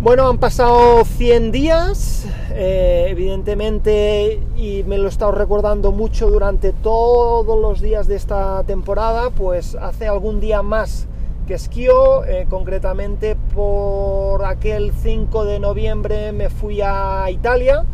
Bueno, 0.00 0.28
han 0.28 0.38
pasado 0.38 1.04
100 1.04 1.52
días, 1.52 2.26
eh, 2.50 3.06
evidentemente, 3.08 4.42
y 4.56 4.84
me 4.84 4.98
lo 4.98 5.06
he 5.06 5.08
estado 5.08 5.32
recordando 5.32 5.90
mucho 5.90 6.28
durante 6.28 6.72
todos 6.72 7.58
los 7.58 7.80
días 7.80 8.06
de 8.06 8.16
esta 8.16 8.62
temporada, 8.64 9.30
pues 9.30 9.74
hace 9.74 10.06
algún 10.06 10.38
día 10.38 10.62
más 10.62 11.08
que 11.46 11.54
esquío, 11.54 12.24
eh, 12.24 12.46
concretamente 12.50 13.36
por 13.54 14.44
aquel 14.44 14.92
5 14.92 15.44
de 15.44 15.60
noviembre 15.60 16.32
me 16.32 16.50
fui 16.50 16.80
a 16.82 17.30
Italia 17.30 17.84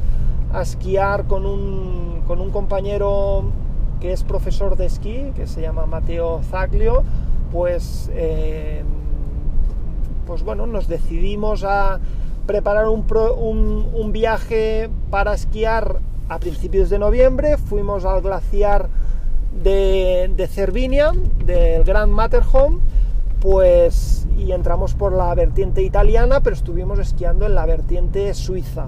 a 0.52 0.62
esquiar 0.62 1.26
con 1.26 1.44
un, 1.44 2.22
con 2.26 2.40
un 2.40 2.50
compañero 2.50 3.44
que 4.00 4.12
es 4.12 4.24
profesor 4.24 4.76
de 4.76 4.86
esquí, 4.86 5.32
que 5.36 5.46
se 5.46 5.60
llama 5.60 5.86
Mateo 5.86 6.40
Zaglio, 6.50 7.04
pues... 7.50 8.10
Eh, 8.14 8.82
pues 10.26 10.44
bueno, 10.44 10.66
nos 10.66 10.88
decidimos 10.88 11.64
a 11.64 12.00
preparar 12.46 12.88
un, 12.88 14.12
viaje 14.12 14.88
para 15.10 15.34
esquiar 15.34 16.00
a 16.28 16.38
principios 16.38 16.90
de 16.90 16.98
noviembre. 16.98 17.56
Fuimos 17.56 18.04
al 18.04 18.22
glaciar 18.22 18.88
de, 19.62 20.30
de 20.34 20.46
Cervinia, 20.46 21.12
del 21.44 21.84
Grand 21.84 22.12
Matterhorn, 22.12 22.80
pues 23.42 24.28
y 24.38 24.52
entramos 24.52 24.94
por 24.94 25.12
la 25.12 25.34
vertiente 25.34 25.82
italiana, 25.82 26.40
pero 26.40 26.54
estuvimos 26.54 27.00
esquiando 27.00 27.44
en 27.44 27.56
la 27.56 27.66
vertiente 27.66 28.32
suiza. 28.34 28.86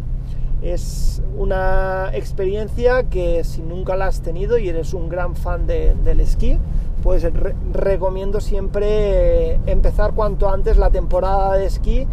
Es 0.62 1.20
una 1.36 2.10
experiencia 2.14 3.02
que 3.10 3.42
si 3.42 3.62
nunca 3.62 3.96
la 3.96 4.06
has 4.06 4.22
tenido 4.22 4.56
y 4.56 4.68
eres 4.68 4.94
un 4.94 5.08
gran 5.08 5.34
fan 5.34 5.66
del 5.66 6.20
esquí, 6.20 6.58
pues 7.02 7.26
recomiendo 7.72 8.40
siempre 8.40 9.54
empezar 9.66 10.14
cuanto 10.14 10.48
antes 10.48 10.76
la 10.76 10.88
temporada 10.88 11.56
de 11.56 11.66
esquí 11.66 12.06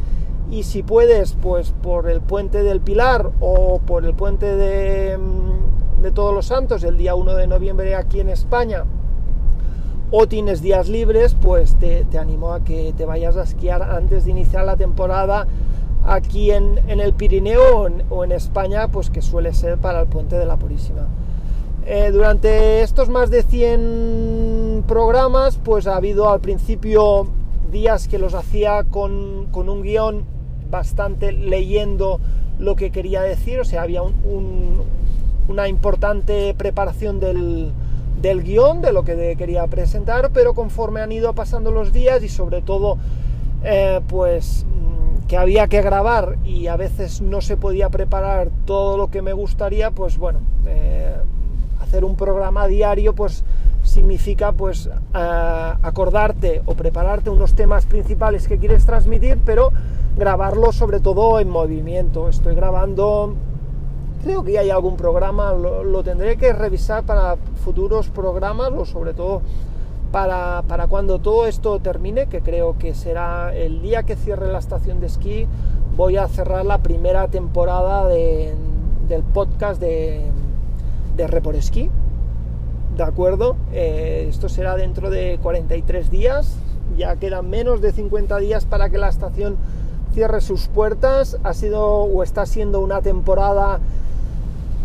y 0.49 0.63
si 0.63 0.81
puedes, 0.81 1.33
pues 1.33 1.73
por 1.83 2.09
el 2.09 2.21
puente 2.21 2.63
del 2.63 2.81
Pilar 2.81 3.31
o 3.39 3.79
por 3.79 4.03
el 4.03 4.15
puente 4.15 4.57
de, 4.57 5.17
mm, 5.17 6.01
de 6.01 6.11
Todos 6.11 6.33
los 6.33 6.47
Santos, 6.47 6.83
el 6.83 6.97
día 6.97 7.13
1 7.13 7.35
de 7.35 7.47
noviembre 7.47 7.95
aquí 7.95 8.19
en 8.19 8.29
España, 8.29 8.83
o 10.11 10.27
tienes 10.27 10.61
días 10.61 10.89
libres, 10.89 11.35
pues 11.41 11.75
te, 11.75 12.05
animo 12.19 12.51
a 12.51 12.63
que 12.63 12.93
te 12.95 13.05
vayas 13.05 13.37
a 13.37 13.43
esquiar 13.43 13.81
antes 13.81 14.25
de 14.25 14.31
iniciar 14.31 14.65
la 14.65 14.75
temporada 14.75 15.47
aquí 16.03 16.51
en, 16.51 16.77
el 16.87 17.13
Pirineo 17.13 17.87
o 18.09 18.23
en, 18.23 18.31
España, 18.33 18.89
pues 18.89 19.09
que 19.09 19.21
suele 19.21 19.53
ser 19.53 19.77
para 19.77 20.01
el 20.01 20.07
puente 20.07 20.37
de 20.37 20.45
la 20.45 20.57
Purísima. 20.57 21.07
Eh, 21.85 22.11
durante 22.11 22.81
estos 22.81 23.07
más 23.07 23.29
de 23.29 23.43
100 23.43 24.83
programas, 24.85 25.57
pues 25.63 25.87
ha 25.87 25.95
habido 25.95 26.29
al 26.29 26.41
principio 26.41 27.27
días 27.71 28.09
que 28.09 28.19
los 28.19 28.33
hacía 28.33 28.83
con, 28.83 29.47
un 29.53 29.81
guion 29.81 30.25
bastante 30.69 31.31
leyendo 31.31 32.19
lo 32.59 32.75
que 32.75 32.91
quería 32.91 33.21
decir, 33.21 33.61
o 33.61 33.65
sea, 33.65 33.83
había 33.83 34.01
una 35.47 35.67
importante 35.67 36.53
preparación 36.53 37.19
del, 37.19 37.71
del 38.21 38.43
guion, 38.43 38.81
de 38.81 38.93
lo 38.93 39.03
que 39.03 39.35
quería 39.37 39.65
presentar, 39.67 40.31
pero 40.31 40.53
conforme 40.53 41.01
han 41.01 41.11
ido 41.11 41.33
pasando 41.33 41.71
los 41.71 41.91
días 41.91 42.23
y 42.23 42.29
sobre 42.29 42.61
todo, 42.61 42.97
eh, 43.63 44.01
pues 44.07 44.65
mm, 44.65 45.27
que 45.27 45.37
había 45.37 45.67
que 45.67 45.81
grabar 45.81 46.37
y 46.43 46.67
a 46.67 46.75
veces 46.75 47.21
no 47.21 47.41
se 47.41 47.57
podía 47.57 47.89
preparar 47.89 48.49
todo 48.65 48.97
lo 48.97 49.09
que 49.09 49.21
me 49.21 49.33
gustaría, 49.33 49.91
pues 49.91 50.17
bueno, 50.17 50.39
eh, 50.65 51.15
hacer 51.81 52.05
un 52.05 52.15
programa 52.15 52.67
diario 52.67 53.13
pues 53.13 53.43
significa 53.83 54.51
pues 54.51 54.89
acordarte 55.13 56.61
o 56.65 56.75
prepararte 56.75 57.29
unos 57.29 57.55
temas 57.55 57.85
principales 57.85 58.47
que 58.47 58.57
quieres 58.57 58.85
transmitir, 58.85 59.39
pero 59.43 59.71
grabarlo 60.17 60.71
sobre 60.71 60.99
todo 60.99 61.39
en 61.39 61.49
movimiento. 61.49 62.29
Estoy 62.29 62.55
grabando, 62.55 63.35
creo 64.21 64.43
que 64.43 64.57
hay 64.57 64.69
algún 64.69 64.95
programa, 64.95 65.53
lo, 65.53 66.03
tendré 66.03 66.37
que 66.37 66.53
revisar 66.53 67.03
para 67.03 67.37
futuros 67.63 68.09
programas 68.09 68.71
o 68.71 68.85
sobre 68.85 69.13
todo 69.13 69.41
para, 70.11 70.63
para, 70.67 70.87
cuando 70.87 71.19
todo 71.19 71.47
esto 71.47 71.79
termine, 71.79 72.27
que 72.27 72.41
creo 72.41 72.77
que 72.77 72.93
será 72.93 73.55
el 73.55 73.81
día 73.81 74.03
que 74.03 74.15
cierre 74.15 74.51
la 74.51 74.59
estación 74.59 74.99
de 74.99 75.07
esquí, 75.07 75.47
voy 75.95 76.17
a 76.17 76.27
cerrar 76.27 76.65
la 76.65 76.79
primera 76.79 77.27
temporada 77.27 78.07
del 78.07 79.23
podcast 79.33 79.79
de 79.79 80.31
de 81.15 81.27
Reporesquí, 81.27 81.89
¿de 82.95 83.03
acuerdo? 83.03 83.55
Eh, 83.71 84.27
esto 84.29 84.49
será 84.49 84.75
dentro 84.75 85.09
de 85.09 85.39
43 85.41 86.09
días, 86.09 86.55
ya 86.97 87.15
quedan 87.17 87.49
menos 87.49 87.81
de 87.81 87.91
50 87.91 88.37
días 88.37 88.65
para 88.65 88.89
que 88.89 88.97
la 88.97 89.09
estación 89.09 89.57
cierre 90.13 90.41
sus 90.41 90.67
puertas, 90.67 91.37
ha 91.43 91.53
sido 91.53 91.85
o 91.85 92.23
está 92.23 92.45
siendo 92.45 92.79
una 92.79 93.01
temporada 93.01 93.79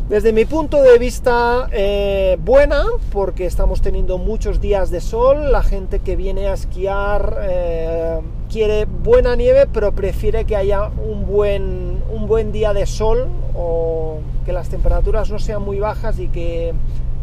desde 0.09 0.33
mi 0.33 0.45
punto 0.45 0.83
de 0.83 0.99
vista 0.99 1.69
eh, 1.73 2.39
buena 2.41 2.85
porque 3.13 3.45
estamos 3.45 3.81
teniendo 3.81 4.19
muchos 4.19 4.61
días 4.61 4.91
de 4.91 5.01
sol, 5.01 5.51
la 5.51 5.65
gente 5.65 5.99
que 5.99 6.15
viene 6.15 6.47
a 6.47 6.55
esquiar 6.55 7.39
eh, 7.43 8.21
quiere 8.49 8.85
buena 8.85 9.35
nieve 9.35 9.67
pero 9.73 9.91
prefiere 9.93 10.45
que 10.45 10.55
haya 10.55 10.89
un 10.89 11.27
buen, 11.27 12.05
un 12.13 12.27
buen 12.29 12.53
día 12.53 12.73
de 12.73 12.87
sol 12.87 13.27
o 13.57 14.19
que 14.45 14.53
las 14.53 14.69
temperaturas 14.69 15.29
no 15.31 15.41
sean 15.41 15.63
muy 15.63 15.81
bajas 15.81 16.21
y 16.21 16.29
que 16.29 16.73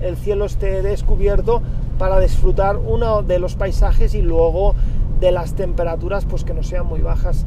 el 0.01 0.17
cielo 0.17 0.43
esté 0.43 0.81
descubierto 0.81 1.61
para 1.97 2.19
disfrutar 2.19 2.75
uno 2.75 3.23
de 3.23 3.39
los 3.39 3.55
paisajes 3.55 4.13
y 4.13 4.21
luego 4.21 4.75
de 5.21 5.31
las 5.31 5.53
temperaturas 5.55 6.25
pues 6.25 6.43
que 6.43 6.53
no 6.53 6.63
sean 6.63 6.85
muy 6.85 6.99
bajas. 6.99 7.45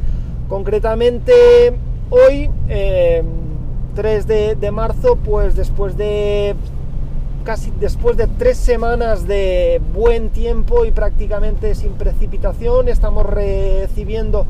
Concretamente 0.49 1.77
hoy, 2.09 2.49
3 3.97 4.27
eh, 4.29 4.57
de, 4.61 4.71
marzo, 4.71 5.17
pues 5.17 5.57
después 5.57 5.97
de 5.97 6.55
casi 7.45 7.73
después 7.81 8.17
de 8.17 8.27
tres 8.27 8.57
semanas 8.57 9.27
de 9.27 9.81
buen 9.93 10.31
tiempo 10.31 10.85
y 10.85 10.93
prácticamente 10.93 11.75
sin 11.75 11.93
precipitación, 11.93 12.89
estamos 12.89 13.27
recibiendo 13.27 14.47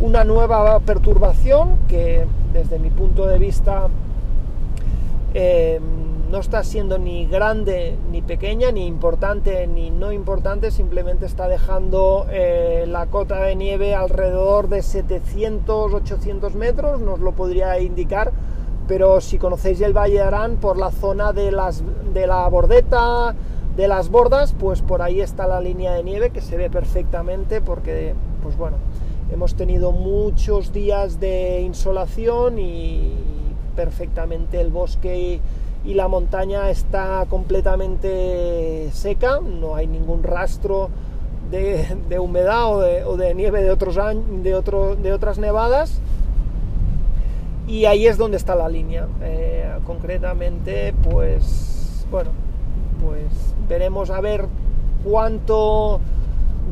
una 0.00 0.22
nueva 0.22 0.78
perturbación 0.80 1.76
que 1.88 2.26
desde 2.52 2.78
mi 2.78 2.90
punto 2.90 3.26
de 3.26 3.38
vista 3.38 3.88
Em, 5.32 5.82
no 6.28 6.38
está 6.38 6.62
siendo 6.64 6.98
ni 6.98 7.26
grande 7.26 7.96
ni 8.10 8.22
pequeña, 8.22 8.70
ni 8.72 8.86
importante 8.86 9.66
ni 9.66 9.90
no 9.90 10.12
importante, 10.12 10.70
simplemente 10.70 11.26
está 11.26 11.48
dejando 11.48 12.26
eh, 12.30 12.84
la 12.88 13.06
cota 13.06 13.40
de 13.42 13.56
nieve 13.56 13.94
alrededor 13.94 14.68
de 14.68 14.78
700-800 14.78 16.54
metros, 16.54 17.00
nos 17.00 17.20
lo 17.20 17.32
podría 17.32 17.78
indicar, 17.80 18.32
pero 18.90 19.20
si 19.20 19.38
conocéis 19.38 19.80
el 19.82 19.96
Valle 19.96 20.14
de 20.14 20.22
Arán, 20.22 20.56
por 20.56 20.76
la 20.76 20.90
zona 20.90 21.32
de, 21.32 21.52
las, 21.52 21.84
de 22.12 22.26
la 22.26 22.48
Bordeta, 22.48 23.36
de 23.76 23.86
las 23.86 24.08
bordas, 24.08 24.52
pues 24.58 24.82
por 24.82 25.00
ahí 25.00 25.20
está 25.20 25.46
la 25.46 25.60
línea 25.60 25.92
de 25.92 26.02
nieve 26.02 26.30
que 26.30 26.40
se 26.40 26.56
ve 26.56 26.70
perfectamente 26.70 27.60
porque, 27.60 28.14
pues 28.42 28.56
bueno, 28.56 28.78
hemos 29.32 29.54
tenido 29.54 29.92
muchos 29.92 30.72
días 30.72 31.20
de 31.20 31.60
insolación 31.60 32.58
y 32.58 33.12
perfectamente 33.76 34.60
el 34.60 34.72
bosque 34.72 35.40
y, 35.84 35.94
la 35.94 36.08
montaña 36.08 36.68
está 36.68 37.24
completamente 37.30 38.90
seca, 38.92 39.38
no 39.40 39.76
hay 39.76 39.86
ningún 39.86 40.24
rastro 40.24 40.90
de, 41.48 42.18
humedad 42.18 42.74
o 43.06 43.16
de, 43.16 43.34
nieve 43.36 43.62
de, 43.62 43.70
otros 43.70 43.96
de, 44.42 44.54
otro, 44.56 44.96
de 44.96 45.12
otras 45.12 45.38
nevadas 45.38 46.00
y 47.70 47.84
ahí 47.84 48.08
es 48.08 48.18
donde 48.18 48.36
está 48.36 48.56
la 48.56 48.68
línea. 48.68 49.06
Eh, 49.22 49.78
concretamente, 49.86 50.92
pues 51.04 52.04
bueno, 52.10 52.30
pues 53.00 53.54
veremos 53.68 54.10
a 54.10 54.20
ver 54.20 54.46
cuánto 55.04 56.00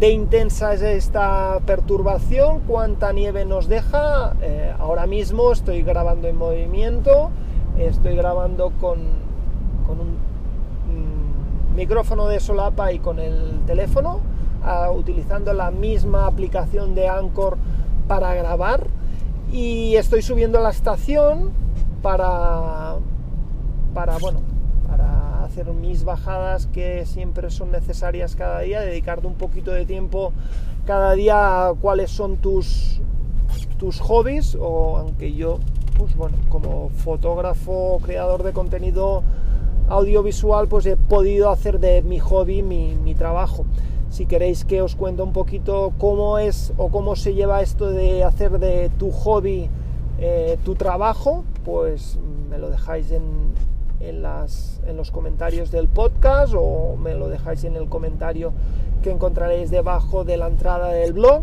de 0.00 0.10
intensa 0.10 0.74
es 0.74 0.82
esta 0.82 1.60
perturbación, 1.64 2.60
cuánta 2.66 3.12
nieve 3.12 3.44
nos 3.44 3.68
deja. 3.68 4.34
Eh, 4.42 4.74
ahora 4.76 5.06
mismo 5.06 5.52
estoy 5.52 5.82
grabando 5.82 6.26
en 6.26 6.36
movimiento, 6.36 7.30
estoy 7.78 8.16
grabando 8.16 8.72
con, 8.80 8.98
con 9.86 10.00
un 10.00 10.08
mm, 10.08 11.76
micrófono 11.76 12.26
de 12.26 12.40
solapa 12.40 12.90
y 12.90 12.98
con 12.98 13.20
el 13.20 13.60
teléfono, 13.66 14.18
ah, 14.64 14.90
utilizando 14.90 15.52
la 15.52 15.70
misma 15.70 16.26
aplicación 16.26 16.96
de 16.96 17.08
Anchor 17.08 17.56
para 18.08 18.34
grabar 18.34 18.97
y 19.52 19.96
estoy 19.96 20.22
subiendo 20.22 20.58
a 20.58 20.62
la 20.62 20.70
estación 20.70 21.52
para, 22.02 22.96
para, 23.94 24.18
bueno, 24.18 24.40
para 24.86 25.44
hacer 25.44 25.72
mis 25.72 26.04
bajadas 26.04 26.66
que 26.66 27.06
siempre 27.06 27.50
son 27.50 27.72
necesarias 27.72 28.36
cada 28.36 28.60
día, 28.60 28.80
dedicarte 28.80 29.26
un 29.26 29.34
poquito 29.34 29.70
de 29.70 29.86
tiempo 29.86 30.32
cada 30.84 31.12
día 31.12 31.68
a 31.68 31.74
cuáles 31.74 32.10
son 32.10 32.36
tus, 32.36 33.00
tus 33.78 34.00
hobbies, 34.00 34.56
o 34.60 34.98
aunque 34.98 35.32
yo, 35.34 35.58
pues 35.98 36.14
bueno, 36.16 36.36
como 36.48 36.90
fotógrafo, 36.90 38.00
creador 38.02 38.42
de 38.42 38.52
contenido 38.52 39.22
audiovisual, 39.88 40.68
pues 40.68 40.84
he 40.86 40.96
podido 40.96 41.50
hacer 41.50 41.80
de 41.80 42.02
mi 42.02 42.18
hobby 42.18 42.62
mi, 42.62 42.94
mi 42.94 43.14
trabajo 43.14 43.64
si 44.10 44.26
queréis 44.26 44.64
que 44.64 44.82
os 44.82 44.96
cuente 44.96 45.22
un 45.22 45.32
poquito 45.32 45.92
cómo 45.98 46.38
es 46.38 46.72
o 46.76 46.88
cómo 46.88 47.16
se 47.16 47.34
lleva 47.34 47.60
esto 47.62 47.90
de 47.90 48.24
hacer 48.24 48.58
de 48.58 48.90
tu 48.98 49.10
hobby 49.10 49.68
eh, 50.18 50.58
tu 50.64 50.74
trabajo, 50.74 51.44
pues 51.64 52.18
me 52.50 52.58
lo 52.58 52.70
dejáis 52.70 53.12
en, 53.12 53.22
en, 54.00 54.22
las, 54.22 54.80
en 54.86 54.96
los 54.96 55.10
comentarios 55.10 55.70
del 55.70 55.88
podcast 55.88 56.54
o 56.56 56.96
me 56.96 57.14
lo 57.14 57.28
dejáis 57.28 57.64
en 57.64 57.76
el 57.76 57.88
comentario 57.88 58.52
que 59.02 59.10
encontraréis 59.10 59.70
debajo 59.70 60.24
de 60.24 60.36
la 60.36 60.48
entrada 60.48 60.88
del 60.88 61.12
blog. 61.12 61.42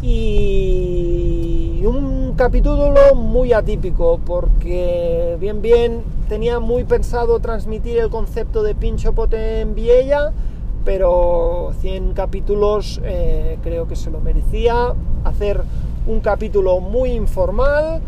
Y 0.00 1.82
un 1.84 2.34
capítulo 2.36 3.14
muy 3.14 3.52
atípico 3.52 4.20
porque 4.24 5.36
bien 5.40 5.60
bien 5.60 6.02
tenía 6.28 6.60
muy 6.60 6.84
pensado 6.84 7.40
transmitir 7.40 7.98
el 7.98 8.08
concepto 8.08 8.62
de 8.62 8.74
pincho 8.74 9.12
pote 9.12 9.60
en 9.60 9.74
Viella 9.74 10.32
pero 10.88 11.74
100 11.82 12.14
capítulos 12.14 12.98
eh, 13.04 13.58
creo 13.62 13.86
que 13.86 13.94
se 13.94 14.10
lo 14.10 14.20
merecía. 14.20 14.94
Hacer 15.22 15.60
un 16.06 16.20
capítulo 16.20 16.80
muy 16.80 17.10
informal, 17.10 18.00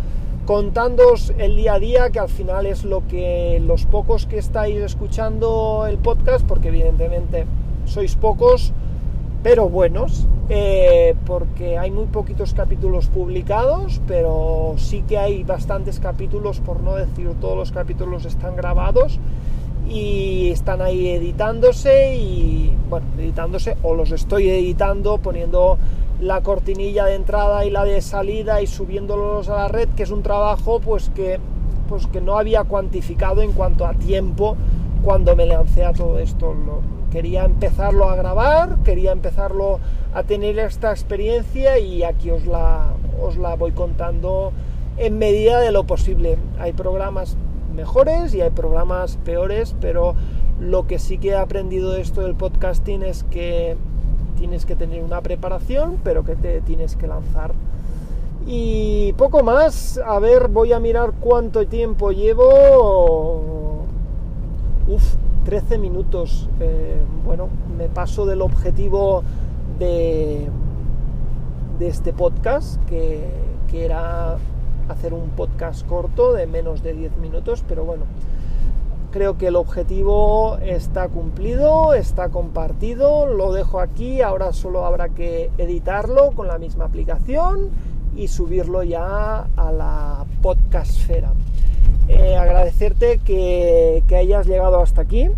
contándoos 0.47 1.35
el 1.37 1.57
día 1.57 1.75
a 1.75 1.79
día, 1.79 2.09
que 2.09 2.21
al 2.21 2.31
final 2.31 2.65
es 2.65 2.85
lo 2.85 3.07
que 3.07 3.63
los 3.63 3.85
pocos 3.85 4.25
que 4.25 4.39
estáis 4.39 4.79
escuchando 4.79 5.85
el 5.87 5.99
podcast, 5.99 6.47
porque 6.47 6.69
evidentemente 6.69 7.45
sois 7.85 8.17
pocos, 8.17 8.73
pero 9.43 9.69
buenos, 9.69 10.27
eh, 10.49 11.17
porque 11.27 11.77
hay 11.77 11.91
muy 11.91 12.07
poquitos 12.07 12.55
capítulos 12.55 13.09
publicados, 13.09 14.01
pero 14.07 14.77
sí 14.79 15.05
que 15.07 15.19
hay 15.19 15.45
bastantes 15.45 16.01
capítulos, 16.01 16.61
por 16.61 16.81
no 16.81 16.95
decir 16.95 17.29
todos 17.43 17.59
los 17.59 17.73
capítulos 17.73 18.25
están 18.25 18.57
grabados 18.57 19.21
y 19.91 20.51
están 20.51 20.81
ahí 20.81 21.09
editándose 21.09 22.15
y 22.15 22.73
bueno, 22.89 23.07
editándose 23.19 23.77
o 23.83 23.95
los 23.95 24.13
estoy 24.13 24.49
editando 24.49 25.19
poniendo 25.19 25.79
la 26.21 26.43
cortinilla 26.43 27.07
de 27.07 27.17
entrada 27.17 27.65
y 27.65 27.71
la 27.71 27.85
de 27.85 28.01
salida 28.01 28.63
y 28.63 28.69
subiéndolos 28.69 29.49
a 29.49 29.57
la 29.57 29.69
red, 29.69 29.89
que 29.89 30.05
es 30.05 30.11
un 30.11 30.23
trabajo 30.23 30.81
pues 30.81 31.11
que 31.11 31.41
pues 31.89 32.07
que 32.07 32.21
no 32.21 32.39
había 32.39 32.63
cuantificado 32.65 33.43
en 33.43 33.53
cuanto 33.53 33.85
a 33.85 33.95
tiempo 33.95 34.57
cuando 35.03 35.35
me 35.35 35.45
lancé 35.45 35.85
a 35.85 35.93
todo 35.93 36.21
esto. 36.21 36.55
quería 37.11 37.45
empezarlo 37.45 38.09
a 38.09 38.15
grabar, 38.15 38.77
quería 38.85 39.11
empezarlo 39.11 39.81
a 40.15 40.23
tener 40.23 40.57
esta 40.61 40.93
experiencia 40.93 41.81
y 41.81 42.05
aquí 42.05 42.31
os 42.31 42.47
la, 42.47 42.85
os 43.21 43.37
la 43.37 43.57
voy 43.57 43.73
contando 43.73 44.53
en 44.99 45.19
medida 45.19 45.59
de 45.59 45.73
lo 45.73 45.83
posible. 45.83 46.39
Hay 46.61 46.73
programas 46.73 47.37
mejores 47.71 48.35
y 48.35 48.41
hay 48.41 48.51
programas 48.51 49.17
peores, 49.25 49.75
pero 49.81 50.15
lo 50.61 50.87
que 50.87 50.99
sí 50.99 51.19
que 51.19 51.29
he 51.29 51.37
aprendido 51.37 51.93
de 51.93 52.03
esto 52.03 52.21
del 52.23 52.35
podcasting 52.35 53.03
es 53.03 53.25
que 53.25 53.77
tienes 54.37 54.67
que 54.67 54.77
tener 54.77 55.03
una 55.03 55.21
preparación, 55.21 55.99
pero 56.03 56.25
que 56.25 56.37
te 56.37 56.61
tienes 56.61 56.97
que 56.97 57.07
lanzar. 57.07 57.53
Y 58.47 59.13
poco 59.15 59.43
más, 59.43 59.99
a 59.99 60.19
ver, 60.19 60.49
voy 60.49 60.73
a 60.73 60.81
mirar 60.81 61.13
cuánto 61.21 61.67
tiempo 61.67 62.11
llevo. 62.11 63.85
Uf, 64.89 65.15
13 65.45 65.79
minutos. 65.79 66.49
Eh, 66.59 66.97
bueno, 67.25 67.49
me 67.77 67.89
paso 67.89 68.27
del 68.27 68.43
objetivo 68.43 69.23
de, 69.79 70.49
de 71.79 71.89
este 71.89 72.13
podcast, 72.13 72.83
que, 72.85 73.29
que 73.69 73.85
era 73.85 74.39
hacer 74.91 75.15
un 75.15 75.31
podcast 75.31 75.87
corto 75.87 76.33
de 76.33 76.47
menos 76.47 76.83
de 76.83 76.93
10 76.93 77.17
minutos, 77.17 77.65
pero 77.67 77.85
bueno, 77.85 78.05
creo 79.11 79.37
que 79.39 79.49
el 79.49 79.57
objetivo 79.57 80.59
está 80.59 81.09
cumplido, 81.09 81.95
está 81.95 82.29
compartido, 82.29 83.27
lo 83.27 83.53
dejo 83.53 83.81
aquí, 83.81 84.23
ahora 84.23 84.53
solo 84.53 84.87
habrá 84.87 85.09
que 85.09 85.51
editarlo 85.59 86.33
con 86.33 86.47
la 86.47 86.59
misma 86.59 86.85
aplicación 86.85 87.71
y 88.17 88.29
subirlo 88.29 88.83
ya 88.83 89.49
a 89.57 89.73
la 89.73 90.25
podcastfera. 90.43 91.33
Eh, 92.09 92.37
agradecerte 92.37 93.19
que, 93.19 94.03
que 94.09 94.17
hayas 94.17 94.47
llegado 94.47 94.81
hasta 94.81 95.03
aquí. 95.03 95.31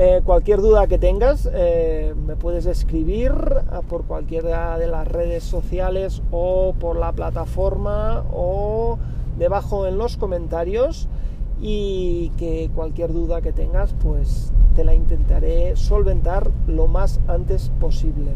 Eh, 0.00 0.22
cualquier 0.24 0.60
duda 0.60 0.86
que 0.86 0.96
tengas 0.96 1.50
eh, 1.52 2.14
me 2.24 2.36
puedes 2.36 2.66
escribir 2.66 3.32
por 3.88 4.04
cualquiera 4.04 4.78
de 4.78 4.86
las 4.86 5.08
redes 5.08 5.42
sociales 5.42 6.22
o 6.30 6.72
por 6.78 6.96
la 6.96 7.10
plataforma 7.10 8.24
o 8.32 8.96
debajo 9.40 9.88
en 9.88 9.98
los 9.98 10.16
comentarios 10.16 11.08
y 11.60 12.30
que 12.38 12.70
cualquier 12.76 13.12
duda 13.12 13.40
que 13.40 13.52
tengas 13.52 13.92
pues 13.94 14.52
te 14.76 14.84
la 14.84 14.94
intentaré 14.94 15.74
solventar 15.74 16.48
lo 16.68 16.86
más 16.86 17.18
antes 17.26 17.72
posible. 17.80 18.34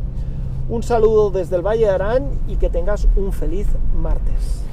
Un 0.68 0.82
saludo 0.82 1.30
desde 1.30 1.54
el 1.54 1.62
Valle 1.62 1.84
de 1.84 1.90
Arán 1.90 2.40
y 2.48 2.56
que 2.56 2.70
tengas 2.70 3.06
un 3.14 3.32
feliz 3.32 3.68
martes. 3.94 4.64